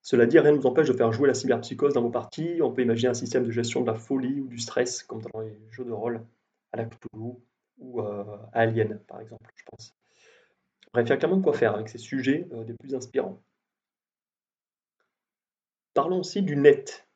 Cela 0.00 0.26
dit, 0.26 0.38
rien 0.38 0.52
ne 0.52 0.56
nous 0.56 0.66
empêche 0.66 0.88
de 0.88 0.92
faire 0.94 1.12
jouer 1.12 1.28
la 1.28 1.34
cyberpsychose 1.34 1.94
dans 1.94 2.02
vos 2.02 2.10
parties. 2.10 2.60
On 2.62 2.72
peut 2.72 2.82
imaginer 2.82 3.08
un 3.08 3.14
système 3.14 3.44
de 3.44 3.50
gestion 3.50 3.82
de 3.82 3.86
la 3.86 3.94
folie 3.94 4.40
ou 4.40 4.48
du 4.48 4.58
stress, 4.58 5.02
comme 5.02 5.22
dans 5.22 5.40
les 5.40 5.58
jeux 5.70 5.84
de 5.84 5.92
rôle 5.92 6.22
à 6.72 6.78
la 6.78 6.84
Cthulhu 6.84 7.34
ou 7.78 8.00
euh, 8.00 8.24
à 8.52 8.60
Alien, 8.60 8.98
par 9.06 9.20
exemple, 9.20 9.50
je 9.54 9.64
pense. 9.64 9.94
Bref, 10.92 11.06
il 11.06 11.10
y 11.10 11.12
a 11.12 11.16
clairement 11.16 11.38
de 11.38 11.42
quoi 11.42 11.54
faire 11.54 11.74
avec 11.74 11.88
ces 11.88 11.98
sujets 11.98 12.46
euh, 12.52 12.64
des 12.64 12.74
plus 12.74 12.94
inspirants. 12.94 13.42
Parlons 15.92 16.18
aussi 16.18 16.42
du 16.42 16.56
net. 16.56 17.06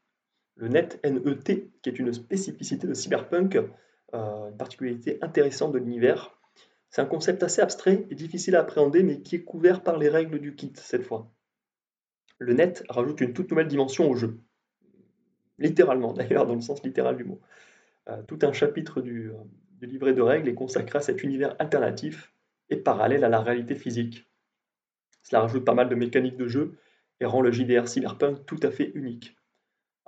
Le 0.59 0.69
net 0.69 1.01
NET, 1.05 1.71
qui 1.83 1.89
est 1.89 1.99
une 1.99 2.13
spécificité 2.13 2.87
de 2.87 2.95
cyberpunk, 2.95 3.57
euh, 3.57 4.51
une 4.51 4.57
particularité 4.57 5.19
intéressante 5.23 5.73
de 5.73 5.79
l'univers. 5.79 6.39
C'est 6.91 7.01
un 7.01 7.07
concept 7.07 7.43
assez 7.43 7.63
abstrait 7.63 8.07
et 8.11 8.15
difficile 8.15 8.55
à 8.57 8.61
appréhender, 8.61 9.03
mais 9.03 9.23
qui 9.23 9.37
est 9.37 9.45
couvert 9.45 9.83
par 9.83 9.99
les 9.99 10.09
règles 10.09 10.39
du 10.39 10.55
kit 10.55 10.73
cette 10.75 11.05
fois 11.05 11.31
le 12.39 12.55
net 12.55 12.85
rajoute 12.89 13.21
une 13.21 13.33
toute 13.33 13.51
nouvelle 13.51 13.69
dimension 13.69 14.09
au 14.11 14.15
jeu. 14.15 14.39
Littéralement, 15.59 16.13
d'ailleurs, 16.13 16.47
dans 16.47 16.55
le 16.55 16.61
sens 16.61 16.83
littéral 16.83 17.17
du 17.17 17.25
mot. 17.25 17.41
Euh, 18.09 18.23
tout 18.23 18.39
un 18.43 18.53
chapitre 18.53 19.01
euh, 19.01 19.33
du, 19.81 19.87
livret 19.87 20.13
de 20.13 20.23
règles 20.23 20.49
est 20.49 20.55
consacré 20.55 20.99
à 20.99 21.03
cet 21.03 21.23
univers 21.23 21.57
alternatif 21.59 22.33
et 22.71 22.77
parallèle 22.77 23.25
à 23.25 23.29
la 23.29 23.41
réalité 23.41 23.75
physique. 23.75 24.27
Cela 25.23 25.43
rajoute 25.43 25.65
pas 25.65 25.75
mal 25.75 25.89
de 25.89 25.95
mécaniques 25.95 26.37
de 26.37 26.49
jeu 26.49 26.79
et 27.21 27.27
rend 27.27 27.41
le 27.41 27.51
JDR 27.51 27.89
Cyberpunk 27.89 28.47
tout 28.47 28.61
à 28.63 28.71
fait 28.71 28.93
unique. 28.95 29.37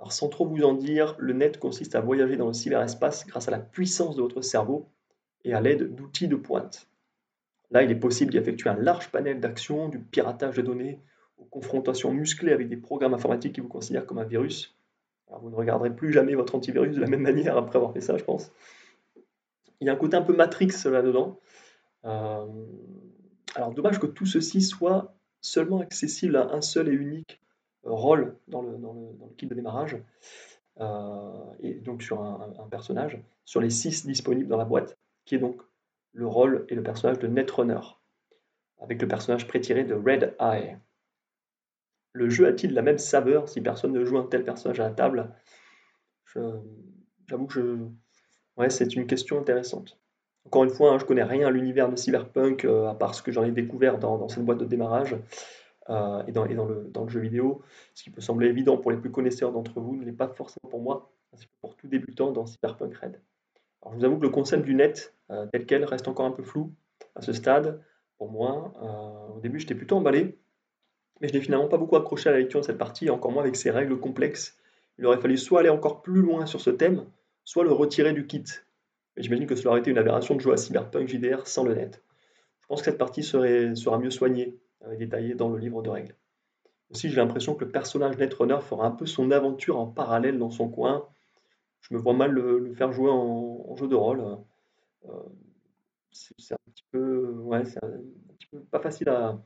Alors 0.01 0.13
sans 0.13 0.29
trop 0.29 0.47
vous 0.47 0.63
en 0.63 0.73
dire, 0.73 1.15
le 1.19 1.31
net 1.31 1.59
consiste 1.59 1.93
à 1.93 2.01
voyager 2.01 2.35
dans 2.35 2.47
le 2.47 2.53
cyberespace 2.53 3.27
grâce 3.27 3.47
à 3.47 3.51
la 3.51 3.59
puissance 3.59 4.15
de 4.15 4.23
votre 4.23 4.41
cerveau 4.41 4.89
et 5.43 5.53
à 5.53 5.61
l'aide 5.61 5.93
d'outils 5.93 6.27
de 6.27 6.35
pointe. 6.35 6.87
Là, 7.69 7.83
il 7.83 7.91
est 7.91 7.95
possible 7.95 8.31
d'y 8.31 8.37
effectuer 8.39 8.71
un 8.71 8.75
large 8.75 9.11
panel 9.11 9.39
d'actions, 9.39 9.89
du 9.89 9.99
piratage 9.99 10.57
de 10.57 10.63
données, 10.63 10.99
aux 11.37 11.45
confrontations 11.45 12.11
musclées 12.11 12.51
avec 12.51 12.67
des 12.67 12.77
programmes 12.77 13.13
informatiques 13.13 13.53
qui 13.53 13.61
vous 13.61 13.67
considèrent 13.67 14.07
comme 14.07 14.17
un 14.17 14.25
virus. 14.25 14.75
Vous 15.39 15.51
ne 15.51 15.55
regarderez 15.55 15.95
plus 15.95 16.11
jamais 16.11 16.33
votre 16.33 16.55
antivirus 16.55 16.95
de 16.95 16.99
la 16.99 17.07
même 17.07 17.21
manière 17.21 17.55
après 17.55 17.75
avoir 17.77 17.93
fait 17.93 18.01
ça, 18.01 18.17
je 18.17 18.23
pense. 18.23 18.51
Il 19.81 19.87
y 19.87 19.89
a 19.91 19.93
un 19.93 19.97
côté 19.97 20.17
un 20.17 20.23
peu 20.23 20.35
Matrix 20.35 20.73
là-dedans. 20.85 21.39
Euh, 22.05 22.47
alors 23.53 23.71
dommage 23.71 23.99
que 23.99 24.07
tout 24.07 24.25
ceci 24.25 24.63
soit 24.63 25.13
seulement 25.41 25.79
accessible 25.79 26.37
à 26.37 26.53
un 26.53 26.61
seul 26.61 26.89
et 26.89 26.93
unique 26.93 27.39
rôle 27.83 28.35
dans 28.47 28.61
le, 28.61 28.77
kit 29.37 29.47
de 29.47 29.55
démarrage, 29.55 29.97
euh, 30.79 31.43
et 31.59 31.73
donc 31.75 32.01
sur 32.03 32.21
un, 32.21 32.67
personnage, 32.69 33.19
sur 33.45 33.61
les 33.61 33.69
six 33.69 34.05
disponibles 34.05 34.47
dans 34.47 34.57
la 34.57 34.65
boîte, 34.65 34.97
qui 35.25 35.35
est 35.35 35.39
donc 35.39 35.61
le 36.13 36.27
rôle 36.27 36.65
et 36.69 36.75
le 36.75 36.83
personnage 36.83 37.19
de 37.19 37.27
Netrunner, 37.27 37.81
avec 38.79 39.01
le 39.01 39.07
personnage 39.07 39.47
prétiré 39.47 39.83
de 39.83 39.93
Red 39.93 40.35
Eye. 40.39 40.77
Le 42.13 42.29
jeu 42.29 42.47
a-t-il 42.47 42.73
la 42.73 42.81
même 42.81 42.97
saveur 42.97 43.47
si 43.47 43.61
personne 43.61 43.93
ne 43.93 44.03
joue 44.03 44.17
un 44.17 44.25
tel 44.25 44.43
personnage 44.43 44.79
à 44.79 44.89
la 44.89 44.93
table? 44.93 45.33
J'avoue 47.27 47.47
que 47.47 47.53
je... 47.53 47.77
ouais, 48.57 48.69
c'est 48.69 48.95
une 48.95 49.07
question 49.07 49.39
intéressante. 49.39 49.97
Encore 50.45 50.63
une 50.63 50.69
fois, 50.69 50.91
hein, 50.91 50.97
je 50.97 51.05
connais 51.05 51.23
rien 51.23 51.47
à 51.47 51.51
l'univers 51.51 51.89
de 51.89 51.95
Cyberpunk, 51.95 52.65
euh, 52.65 52.87
à 52.87 52.95
part 52.95 53.15
ce 53.15 53.21
que 53.21 53.31
j'en 53.31 53.43
ai 53.43 53.51
découvert 53.51 53.99
dans, 53.99 54.27
cette 54.27 54.43
boîte 54.43 54.57
de 54.57 54.65
démarrage 54.65 55.15
euh, 55.91 56.23
et, 56.27 56.31
dans, 56.31 56.45
le, 56.45 57.09
jeu 57.09 57.19
vidéo. 57.19 57.61
Ce 57.93 58.03
qui 58.03 58.09
peut 58.09 58.21
sembler 58.21 58.47
évident 58.47 58.77
pour 58.77 58.91
les 58.91 58.97
plus 58.97 59.11
connaisseurs 59.11 59.51
d'entre 59.51 59.79
vous 59.79 59.95
ne 59.95 60.05
l'est 60.05 60.13
pas 60.13 60.29
forcément 60.29 60.69
pour 60.69 60.81
moi, 60.81 61.11
ainsi 61.33 61.47
que 61.47 61.51
pour 61.59 61.75
tout 61.75 61.87
débutant 61.87 62.31
dans 62.31 62.45
Cyberpunk 62.45 62.95
Red. 62.95 63.19
Je 63.91 63.97
vous 63.97 64.05
avoue 64.05 64.17
que 64.17 64.23
le 64.23 64.29
concept 64.29 64.63
du 64.63 64.73
net, 64.73 65.13
euh, 65.31 65.47
tel 65.51 65.65
quel, 65.65 65.83
reste 65.83 66.07
encore 66.07 66.25
un 66.25 66.31
peu 66.31 66.43
flou 66.43 66.71
à 67.15 67.21
ce 67.21 67.33
stade. 67.33 67.81
Pour 68.17 68.31
moi, 68.31 68.73
au 69.35 69.39
début, 69.39 69.59
j'étais 69.59 69.73
plutôt 69.73 69.95
emballé, 69.95 70.37
mais 71.19 71.27
je 71.27 71.33
n'ai 71.33 71.41
finalement 71.41 71.67
pas 71.67 71.77
beaucoup 71.77 71.95
accroché 71.95 72.29
à 72.29 72.31
la 72.31 72.37
lecture 72.37 72.61
de 72.61 72.65
cette 72.65 72.77
partie, 72.77 73.09
encore 73.09 73.31
moins 73.31 73.41
avec 73.41 73.55
ses 73.55 73.71
règles 73.71 73.99
complexes. 73.99 74.55
Il 74.99 75.05
aurait 75.07 75.17
fallu 75.17 75.37
soit 75.37 75.61
aller 75.61 75.69
encore 75.69 76.03
plus 76.03 76.21
loin 76.21 76.45
sur 76.45 76.61
ce 76.61 76.69
thème, 76.69 77.07
soit 77.43 77.63
le 77.63 77.71
retirer 77.71 78.13
du 78.13 78.27
kit. 78.27 78.43
Mais 79.15 79.23
j'imagine 79.23 79.47
que 79.47 79.55
cela 79.55 79.71
aurait 79.71 79.79
été 79.79 79.89
une 79.89 79.97
aberration 79.97 80.35
de 80.35 80.39
jouer 80.39 80.53
à 80.53 80.57
Cyberpunk 80.57 81.07
JDR 81.07 81.47
sans 81.47 81.63
le 81.63 81.73
net. 81.73 82.03
Je 82.61 82.67
pense 82.67 82.81
que 82.81 82.85
cette 82.85 82.99
partie 82.99 83.23
sera 83.23 83.97
mieux 83.97 84.11
soignée 84.11 84.55
et 84.91 84.97
détaillée 84.97 85.35
dans 85.35 85.49
le 85.49 85.57
livre 85.57 85.81
de 85.81 85.89
règles. 85.89 86.15
Aussi, 86.91 87.09
j'ai 87.09 87.17
l'impression 87.17 87.55
que 87.55 87.63
le 87.63 87.71
personnage 87.71 88.17
Netrunner 88.17 88.59
fera 88.61 88.85
un 88.85 88.91
peu 88.91 89.05
son 89.05 89.31
aventure 89.31 89.79
en 89.79 89.87
parallèle 89.87 90.37
dans 90.37 90.49
son 90.49 90.69
coin. 90.69 91.07
Je 91.79 91.93
me 91.93 91.99
vois 91.99 92.13
mal 92.13 92.31
le, 92.31 92.73
faire 92.73 92.91
jouer 92.91 93.09
en, 93.09 93.75
jeu 93.75 93.87
de 93.87 93.95
rôle. 93.95 94.21
Euh, 95.05 95.23
c'est 96.11 96.53
un 96.53 96.71
petit 96.71 96.83
peu, 96.91 97.29
ouais, 97.29 97.63
c'est 97.65 97.83
un, 97.83 97.89
petit 98.37 98.47
peu 98.51 98.59
pas 98.59 98.79
facile 98.79 99.09
à, 99.09 99.41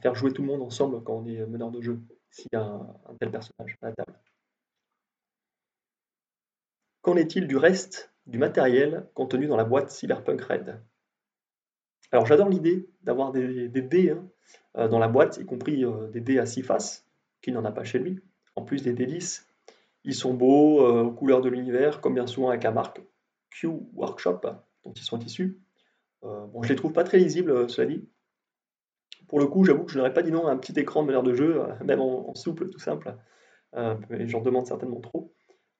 faire 0.00 0.14
jouer 0.14 0.32
tout 0.32 0.42
le 0.42 0.48
monde 0.48 0.62
ensemble 0.62 1.02
quand 1.02 1.14
on 1.14 1.26
est 1.26 1.46
meneur 1.46 1.70
de 1.70 1.80
jeu, 1.80 2.00
s'il 2.30 2.48
y 2.52 2.56
a 2.56 2.62
un 2.62 3.14
tel 3.18 3.30
personnage 3.30 3.78
à 3.82 3.88
la 3.88 3.92
table. 3.94 4.18
Qu'en 7.00 7.16
est-il 7.16 7.46
du 7.46 7.56
reste 7.56 8.12
du 8.26 8.38
matériel 8.38 9.08
contenu 9.14 9.46
dans 9.46 9.56
la 9.56 9.64
boîte 9.64 9.90
Cyberpunk 9.90 10.40
Red? 10.42 10.80
Alors 12.12 12.26
j'adore 12.26 12.48
l'idée 12.48 12.88
d'avoir 13.02 13.32
des, 13.32 13.68
dés 13.68 14.10
hein, 14.10 14.28
euh, 14.76 14.88
dans 14.88 14.98
la 14.98 15.08
boîte, 15.08 15.38
y 15.38 15.46
compris 15.46 15.84
euh, 15.84 16.08
des 16.08 16.20
dés 16.20 16.38
à 16.38 16.46
six 16.46 16.62
faces, 16.62 17.06
qui 17.40 17.52
n'en 17.52 17.64
a 17.64 17.72
pas 17.72 17.84
chez 17.84 17.98
lui, 17.98 18.20
en 18.54 18.62
plus 18.62 18.82
des 18.82 18.92
délices. 18.92 19.48
Ils 20.04 20.14
sont 20.14 20.34
beaux, 20.34 20.86
euh, 20.86 21.04
aux 21.04 21.12
couleurs 21.12 21.40
de 21.40 21.48
l'univers, 21.48 22.00
comme 22.00 22.14
bien 22.14 22.26
souvent 22.26 22.50
avec 22.50 22.62
la 22.62 22.70
marque 22.70 23.00
Q 23.50 23.68
Workshop, 23.94 24.40
dont 24.84 24.92
ils 24.92 25.02
sont 25.02 25.18
issus. 25.18 25.58
bon, 26.22 26.62
je 26.62 26.68
les 26.68 26.76
trouve 26.76 26.92
pas 26.92 27.04
très 27.04 27.18
lisibles, 27.18 27.68
cela 27.68 27.86
dit. 27.86 28.08
Pour 29.28 29.38
le 29.38 29.46
coup, 29.46 29.64
j'avoue 29.64 29.84
que 29.84 29.90
je 29.92 29.98
n'aurais 29.98 30.12
pas 30.12 30.22
dit 30.22 30.32
non 30.32 30.46
à 30.46 30.52
un 30.52 30.56
petit 30.56 30.78
écran 30.78 31.02
de 31.02 31.06
manière 31.06 31.22
de 31.22 31.34
jeu, 31.34 31.62
même 31.84 32.00
en, 32.00 32.34
souple, 32.34 32.68
tout 32.68 32.78
simple. 32.78 33.14
mais 33.74 34.28
j'en 34.28 34.40
demande 34.40 34.66
certainement 34.66 35.00
trop. 35.00 35.32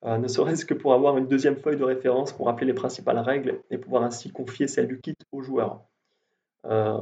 Euh, 0.04 0.18
ne 0.18 0.26
serait-ce 0.26 0.66
que 0.66 0.74
pour 0.74 0.94
avoir 0.94 1.16
une 1.16 1.28
deuxième 1.28 1.56
feuille 1.56 1.76
de 1.76 1.84
référence 1.84 2.32
pour 2.32 2.46
rappeler 2.46 2.66
les 2.66 2.74
principales 2.74 3.18
règles 3.18 3.62
et 3.70 3.78
pouvoir 3.78 4.02
ainsi 4.02 4.32
confier 4.32 4.66
celle 4.66 4.88
du 4.88 5.00
kit 5.00 5.14
aux 5.30 5.42
joueurs. 5.42 5.84
Euh, 6.64 6.96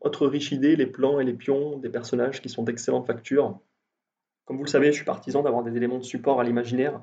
autre 0.00 0.26
riche 0.26 0.52
idée, 0.52 0.76
les 0.76 0.86
plans 0.86 1.20
et 1.20 1.24
les 1.24 1.32
pions 1.32 1.78
des 1.78 1.88
personnages 1.88 2.40
qui 2.40 2.48
sont 2.48 2.62
d'excellentes 2.62 3.06
factures. 3.06 3.58
Comme 4.44 4.56
vous 4.56 4.64
le 4.64 4.68
savez, 4.68 4.86
je 4.86 4.96
suis 4.96 5.04
partisan 5.04 5.42
d'avoir 5.42 5.62
des 5.62 5.76
éléments 5.76 5.98
de 5.98 6.04
support 6.04 6.40
à 6.40 6.44
l'imaginaire, 6.44 7.02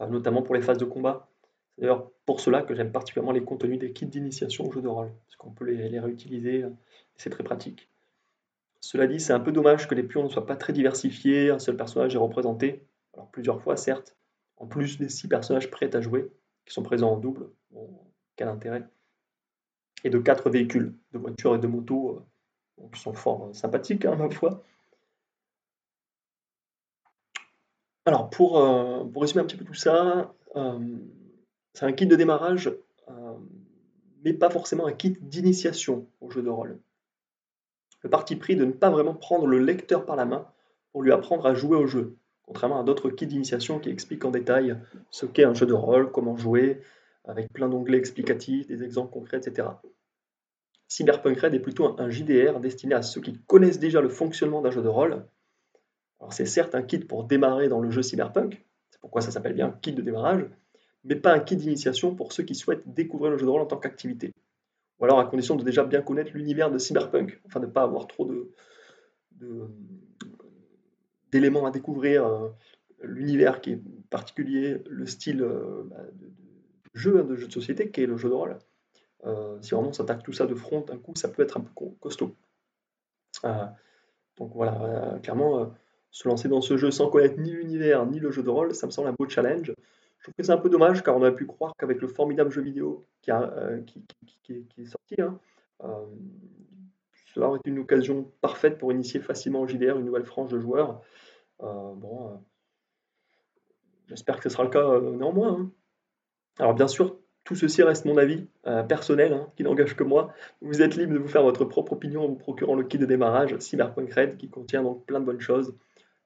euh, 0.00 0.06
notamment 0.06 0.42
pour 0.42 0.54
les 0.54 0.62
phases 0.62 0.78
de 0.78 0.84
combat. 0.84 1.28
C'est 1.74 1.82
d'ailleurs 1.82 2.10
pour 2.26 2.40
cela 2.40 2.62
que 2.62 2.74
j'aime 2.74 2.92
particulièrement 2.92 3.32
les 3.32 3.44
contenus 3.44 3.78
des 3.78 3.92
kits 3.92 4.06
d'initiation 4.06 4.66
au 4.66 4.72
jeu 4.72 4.82
de 4.82 4.88
rôle, 4.88 5.10
parce 5.26 5.36
qu'on 5.36 5.50
peut 5.50 5.64
les, 5.64 6.00
réutiliser 6.00 6.60
et 6.60 6.66
c'est 7.16 7.30
très 7.30 7.44
pratique. 7.44 7.88
Cela 8.80 9.06
dit, 9.06 9.18
c'est 9.18 9.32
un 9.32 9.40
peu 9.40 9.52
dommage 9.52 9.88
que 9.88 9.94
les 9.94 10.02
pions 10.02 10.24
ne 10.24 10.28
soient 10.28 10.46
pas 10.46 10.56
très 10.56 10.72
diversifiés, 10.72 11.50
un 11.50 11.58
seul 11.58 11.76
personnage 11.76 12.14
est 12.14 12.18
représenté, 12.18 12.84
alors 13.14 13.28
plusieurs 13.30 13.60
fois 13.60 13.76
certes, 13.76 14.16
en 14.56 14.66
plus 14.66 14.98
des 14.98 15.08
six 15.08 15.28
personnages 15.28 15.70
prêts 15.70 15.94
à 15.96 16.00
jouer, 16.00 16.30
qui 16.64 16.74
sont 16.74 16.82
présents 16.82 17.12
en 17.12 17.16
double. 17.16 17.50
quel 18.36 18.48
intérêt 18.48 18.84
Et 20.04 20.10
de 20.10 20.18
quatre 20.18 20.50
véhicules, 20.50 20.94
de 21.12 21.18
voitures 21.18 21.54
et 21.54 21.58
de 21.58 21.66
motos, 21.66 22.24
euh, 22.80 22.88
qui 22.92 23.00
sont 23.00 23.14
fort 23.14 23.46
euh, 23.46 23.52
sympathiques, 23.52 24.04
hein, 24.04 24.16
ma 24.18 24.30
foi. 24.30 24.62
Alors, 28.06 28.30
pour, 28.30 28.58
euh, 28.58 29.04
pour, 29.04 29.22
résumer 29.22 29.42
un 29.42 29.44
petit 29.44 29.56
peu 29.56 29.64
tout 29.64 29.74
ça, 29.74 30.32
c'est 31.74 31.84
un 31.84 31.92
kit 31.92 32.06
de 32.06 32.16
démarrage, 32.16 32.72
mais 34.24 34.32
pas 34.32 34.50
forcément 34.50 34.86
un 34.86 34.92
kit 34.92 35.16
d'initiation 35.20 36.06
au 36.20 36.30
jeu 36.30 36.42
de 36.42 36.48
rôle. 36.48 36.80
Le 38.02 38.10
parti 38.10 38.34
pris 38.34 38.56
de 38.56 38.64
ne 38.64 38.72
pas 38.72 38.90
vraiment 38.90 39.14
prendre 39.14 39.46
le 39.46 39.58
lecteur 39.58 40.06
par 40.06 40.16
la 40.16 40.24
main 40.24 40.48
pour 40.92 41.02
lui 41.02 41.12
apprendre 41.12 41.46
à 41.46 41.54
jouer 41.54 41.76
au 41.76 41.86
jeu, 41.86 42.16
contrairement 42.42 42.80
à 42.80 42.82
d'autres 42.82 43.10
kits 43.10 43.26
d'initiation 43.26 43.78
qui 43.78 43.90
expliquent 43.90 44.24
en 44.24 44.30
détail 44.30 44.76
ce 45.10 45.26
qu'est 45.26 45.44
un 45.44 45.54
jeu 45.54 45.66
de 45.66 45.74
rôle, 45.74 46.10
comment 46.10 46.36
jouer, 46.36 46.80
avec 47.28 47.52
plein 47.52 47.68
d'onglets 47.68 47.98
explicatifs, 47.98 48.66
des 48.66 48.82
exemples 48.82 49.12
concrets, 49.12 49.38
etc. 49.38 49.68
Cyberpunk 50.88 51.38
Red 51.38 51.54
est 51.54 51.60
plutôt 51.60 52.00
un 52.00 52.08
JDR 52.08 52.58
destiné 52.60 52.94
à 52.94 53.02
ceux 53.02 53.20
qui 53.20 53.38
connaissent 53.46 53.78
déjà 53.78 54.00
le 54.00 54.08
fonctionnement 54.08 54.62
d'un 54.62 54.70
jeu 54.70 54.82
de 54.82 54.88
rôle. 54.88 55.26
Alors 56.20 56.32
c'est 56.32 56.46
certes 56.46 56.74
un 56.74 56.82
kit 56.82 56.98
pour 56.98 57.24
démarrer 57.24 57.68
dans 57.68 57.80
le 57.80 57.90
jeu 57.90 58.02
Cyberpunk, 58.02 58.64
c'est 58.90 59.00
pourquoi 59.00 59.20
ça 59.20 59.30
s'appelle 59.30 59.52
bien 59.52 59.78
kit 59.82 59.92
de 59.92 60.02
démarrage, 60.02 60.48
mais 61.04 61.14
pas 61.14 61.32
un 61.32 61.40
kit 61.40 61.56
d'initiation 61.56 62.14
pour 62.14 62.32
ceux 62.32 62.42
qui 62.42 62.54
souhaitent 62.54 62.82
découvrir 62.92 63.30
le 63.30 63.38
jeu 63.38 63.44
de 63.44 63.50
rôle 63.50 63.60
en 63.60 63.66
tant 63.66 63.76
qu'activité. 63.76 64.32
Ou 64.98 65.04
alors 65.04 65.20
à 65.20 65.26
condition 65.26 65.54
de 65.54 65.62
déjà 65.62 65.84
bien 65.84 66.02
connaître 66.02 66.32
l'univers 66.34 66.70
de 66.70 66.78
Cyberpunk, 66.78 67.40
afin 67.46 67.60
de 67.60 67.66
ne 67.66 67.70
pas 67.70 67.82
avoir 67.82 68.08
trop 68.08 68.28
d'éléments 71.30 71.66
à 71.66 71.70
découvrir, 71.70 72.26
euh, 72.26 72.48
l'univers 73.02 73.60
qui 73.60 73.72
est 73.72 73.80
particulier, 74.10 74.82
le 74.88 75.06
style 75.06 75.42
euh, 75.42 75.84
bah, 75.84 76.02
de, 76.12 76.47
jeu, 76.98 77.20
hein, 77.20 77.24
de 77.24 77.36
jeu 77.36 77.46
de 77.46 77.52
société 77.52 77.90
qui 77.90 78.02
est 78.02 78.06
le 78.06 78.16
jeu 78.16 78.28
de 78.28 78.34
rôle. 78.34 78.58
Euh, 79.24 79.60
si 79.62 79.70
vraiment 79.70 79.88
on 79.88 79.92
s'attaque 79.92 80.22
tout 80.22 80.32
ça 80.32 80.46
de 80.46 80.54
front 80.54 80.82
d'un 80.82 80.98
coup, 80.98 81.12
ça 81.16 81.28
peut 81.28 81.42
être 81.42 81.56
un 81.56 81.60
peu 81.60 81.90
costaud. 82.00 82.36
donc 84.36 84.52
voilà, 84.54 85.18
clairement, 85.22 85.74
se 86.10 86.28
lancer 86.28 86.48
dans 86.48 86.60
ce 86.60 86.76
jeu 86.76 86.90
sans 86.90 87.08
connaître 87.08 87.38
ni 87.40 87.50
l'univers 87.50 88.06
ni 88.06 88.20
le 88.20 88.30
jeu 88.30 88.42
de 88.42 88.50
rôle, 88.50 88.74
ça 88.74 88.86
me 88.86 88.92
semble 88.92 89.08
un 89.08 89.14
beau 89.18 89.28
challenge. 89.28 89.72
Je 90.18 90.24
trouve 90.24 90.34
que 90.34 90.42
c'est 90.42 90.52
un 90.52 90.58
peu 90.58 90.68
dommage 90.68 91.02
car 91.02 91.16
on 91.16 91.20
aurait 91.20 91.34
pu 91.34 91.46
croire 91.46 91.72
qu'avec 91.78 92.00
le 92.00 92.08
formidable 92.08 92.50
jeu 92.50 92.62
vidéo 92.62 93.06
qui, 93.22 93.30
est, 93.30 94.86
sorti, 94.86 95.20
hein, 95.20 95.38
cela 97.34 97.48
aurait 97.48 97.58
été 97.58 97.70
une 97.70 97.78
occasion 97.78 98.30
parfaite 98.40 98.78
pour 98.78 98.92
initier 98.92 99.20
facilement 99.20 99.60
au 99.60 99.66
JDR 99.66 99.98
une 99.98 100.06
nouvelle 100.06 100.24
frange 100.24 100.50
de 100.50 100.58
joueurs. 100.58 101.02
Euh, 101.62 101.94
bon, 101.94 102.28
euh, 102.28 102.36
j'espère 104.06 104.36
que 104.36 104.42
ce 104.42 104.48
sera 104.48 104.64
le 104.64 104.70
cas 104.70 104.88
euh, 104.88 105.16
néanmoins. 105.16 105.60
Hein. 105.60 105.70
Alors 106.58 106.74
bien 106.74 106.88
sûr, 106.88 107.16
tout 107.44 107.54
ceci 107.54 107.82
reste 107.82 108.04
mon 108.04 108.16
avis 108.16 108.46
personnel, 108.88 109.32
hein, 109.32 109.48
qui 109.56 109.62
n'engage 109.62 109.96
que 109.96 110.04
moi. 110.04 110.32
Vous 110.60 110.82
êtes 110.82 110.96
libre 110.96 111.14
de 111.14 111.18
vous 111.18 111.28
faire 111.28 111.42
votre 111.42 111.64
propre 111.64 111.94
opinion 111.94 112.24
en 112.24 112.28
vous 112.28 112.36
procurant 112.36 112.74
le 112.74 112.84
kit 112.84 112.98
de 112.98 113.06
démarrage 113.06 113.56
Cyberpunk 113.58 114.36
qui 114.36 114.50
contient 114.50 114.82
donc 114.82 115.06
plein 115.06 115.20
de 115.20 115.24
bonnes 115.24 115.40
choses, 115.40 115.74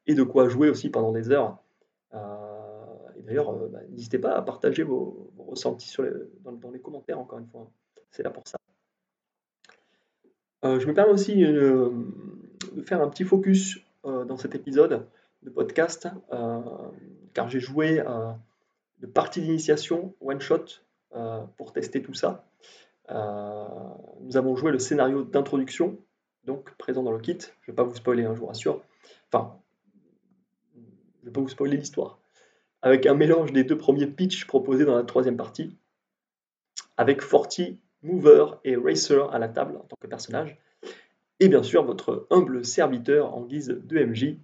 et 0.07 0.14
de 0.14 0.23
quoi 0.23 0.49
jouer 0.49 0.68
aussi 0.68 0.90
pendant 0.90 1.12
des 1.12 1.31
heures. 1.31 1.59
et 2.12 3.23
d'ailleurs, 3.23 3.53
bah, 3.68 3.79
n'hésitez 3.90 4.18
pas 4.18 4.33
à 4.33 4.42
partager 4.42 4.83
vos, 4.83 5.31
ressentis 5.38 5.95
dans, 6.42 6.71
les 6.71 6.81
commentaires, 6.81 7.21
encore 7.21 7.38
une 7.38 7.47
fois. 7.47 7.71
C'est 8.11 8.25
là 8.25 8.31
pour 8.31 8.42
ça. 8.49 8.59
je 10.64 10.87
me 10.87 10.95
permets 10.95 11.12
aussi 11.12 11.37
de 11.37 11.92
faire 12.85 13.01
un 13.01 13.09
petit 13.09 13.25
focus 13.25 13.79
dans 14.05 14.37
cet 14.37 14.57
épisode 14.57 15.07
de 15.42 15.51
podcast, 15.51 16.09
euh, 16.33 16.61
car 17.35 17.49
j'ai 17.49 17.61
joué 17.61 18.01
euh, 18.01 18.33
de 19.02 19.06
partie 19.06 19.42
d'initiation, 19.42 20.14
one 20.20 20.40
shot, 20.40 20.64
euh, 21.14 21.40
pour 21.58 21.72
tester 21.72 22.02
tout 22.02 22.14
ça. 22.14 22.46
nous 23.10 24.36
avons 24.36 24.56
joué 24.56 24.72
le 24.72 24.78
scénario 24.78 25.22
d'introduction, 25.22 25.98
donc 26.44 26.74
présent 26.76 27.02
dans 27.02 27.12
le 27.12 27.18
kit. 27.18 27.38
Je 27.38 27.46
ne 27.46 27.72
vais 27.72 27.74
pas 27.74 27.82
vous 27.82 27.94
spoiler, 27.94 28.24
hein, 28.24 28.32
je 28.34 28.40
vous 28.40 28.46
rassure. 28.46 28.82
Enfin, 29.30 29.58
je 30.74 30.80
ne 31.22 31.26
vais 31.26 31.32
pas 31.32 31.40
vous 31.40 31.48
spoiler 31.48 31.76
l'histoire. 31.76 32.18
Avec 32.80 33.06
un 33.06 33.14
mélange 33.14 33.52
des 33.52 33.64
deux 33.64 33.76
premiers 33.76 34.06
pitchs 34.06 34.46
proposés 34.46 34.84
dans 34.84 34.96
la 34.96 35.04
troisième 35.04 35.36
partie, 35.36 35.76
avec 36.96 37.20
Forty, 37.20 37.78
Mover 38.02 38.46
et 38.64 38.76
Racer 38.76 39.30
à 39.32 39.38
la 39.38 39.48
table 39.48 39.76
en 39.76 39.84
tant 39.84 39.96
que 40.00 40.06
personnage, 40.06 40.58
et 41.40 41.48
bien 41.48 41.62
sûr 41.62 41.84
votre 41.84 42.26
humble 42.30 42.64
serviteur 42.64 43.34
en 43.34 43.42
guise 43.42 43.68
de 43.68 44.04
MJ, 44.04 44.36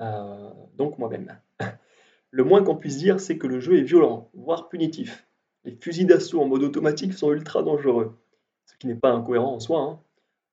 euh, 0.00 0.50
donc 0.76 0.98
moi-même. 0.98 1.38
Le 2.30 2.44
moins 2.44 2.62
qu'on 2.62 2.76
puisse 2.76 2.98
dire, 2.98 3.20
c'est 3.20 3.38
que 3.38 3.46
le 3.46 3.60
jeu 3.60 3.78
est 3.78 3.82
violent, 3.82 4.30
voire 4.34 4.68
punitif. 4.68 5.26
Les 5.64 5.72
fusils 5.72 6.06
d'assaut 6.06 6.40
en 6.40 6.46
mode 6.46 6.62
automatique 6.62 7.14
sont 7.14 7.32
ultra 7.32 7.62
dangereux, 7.62 8.16
ce 8.66 8.76
qui 8.76 8.86
n'est 8.86 8.94
pas 8.94 9.10
incohérent 9.10 9.54
en 9.54 9.60
soi. 9.60 9.80
Hein. 9.80 10.00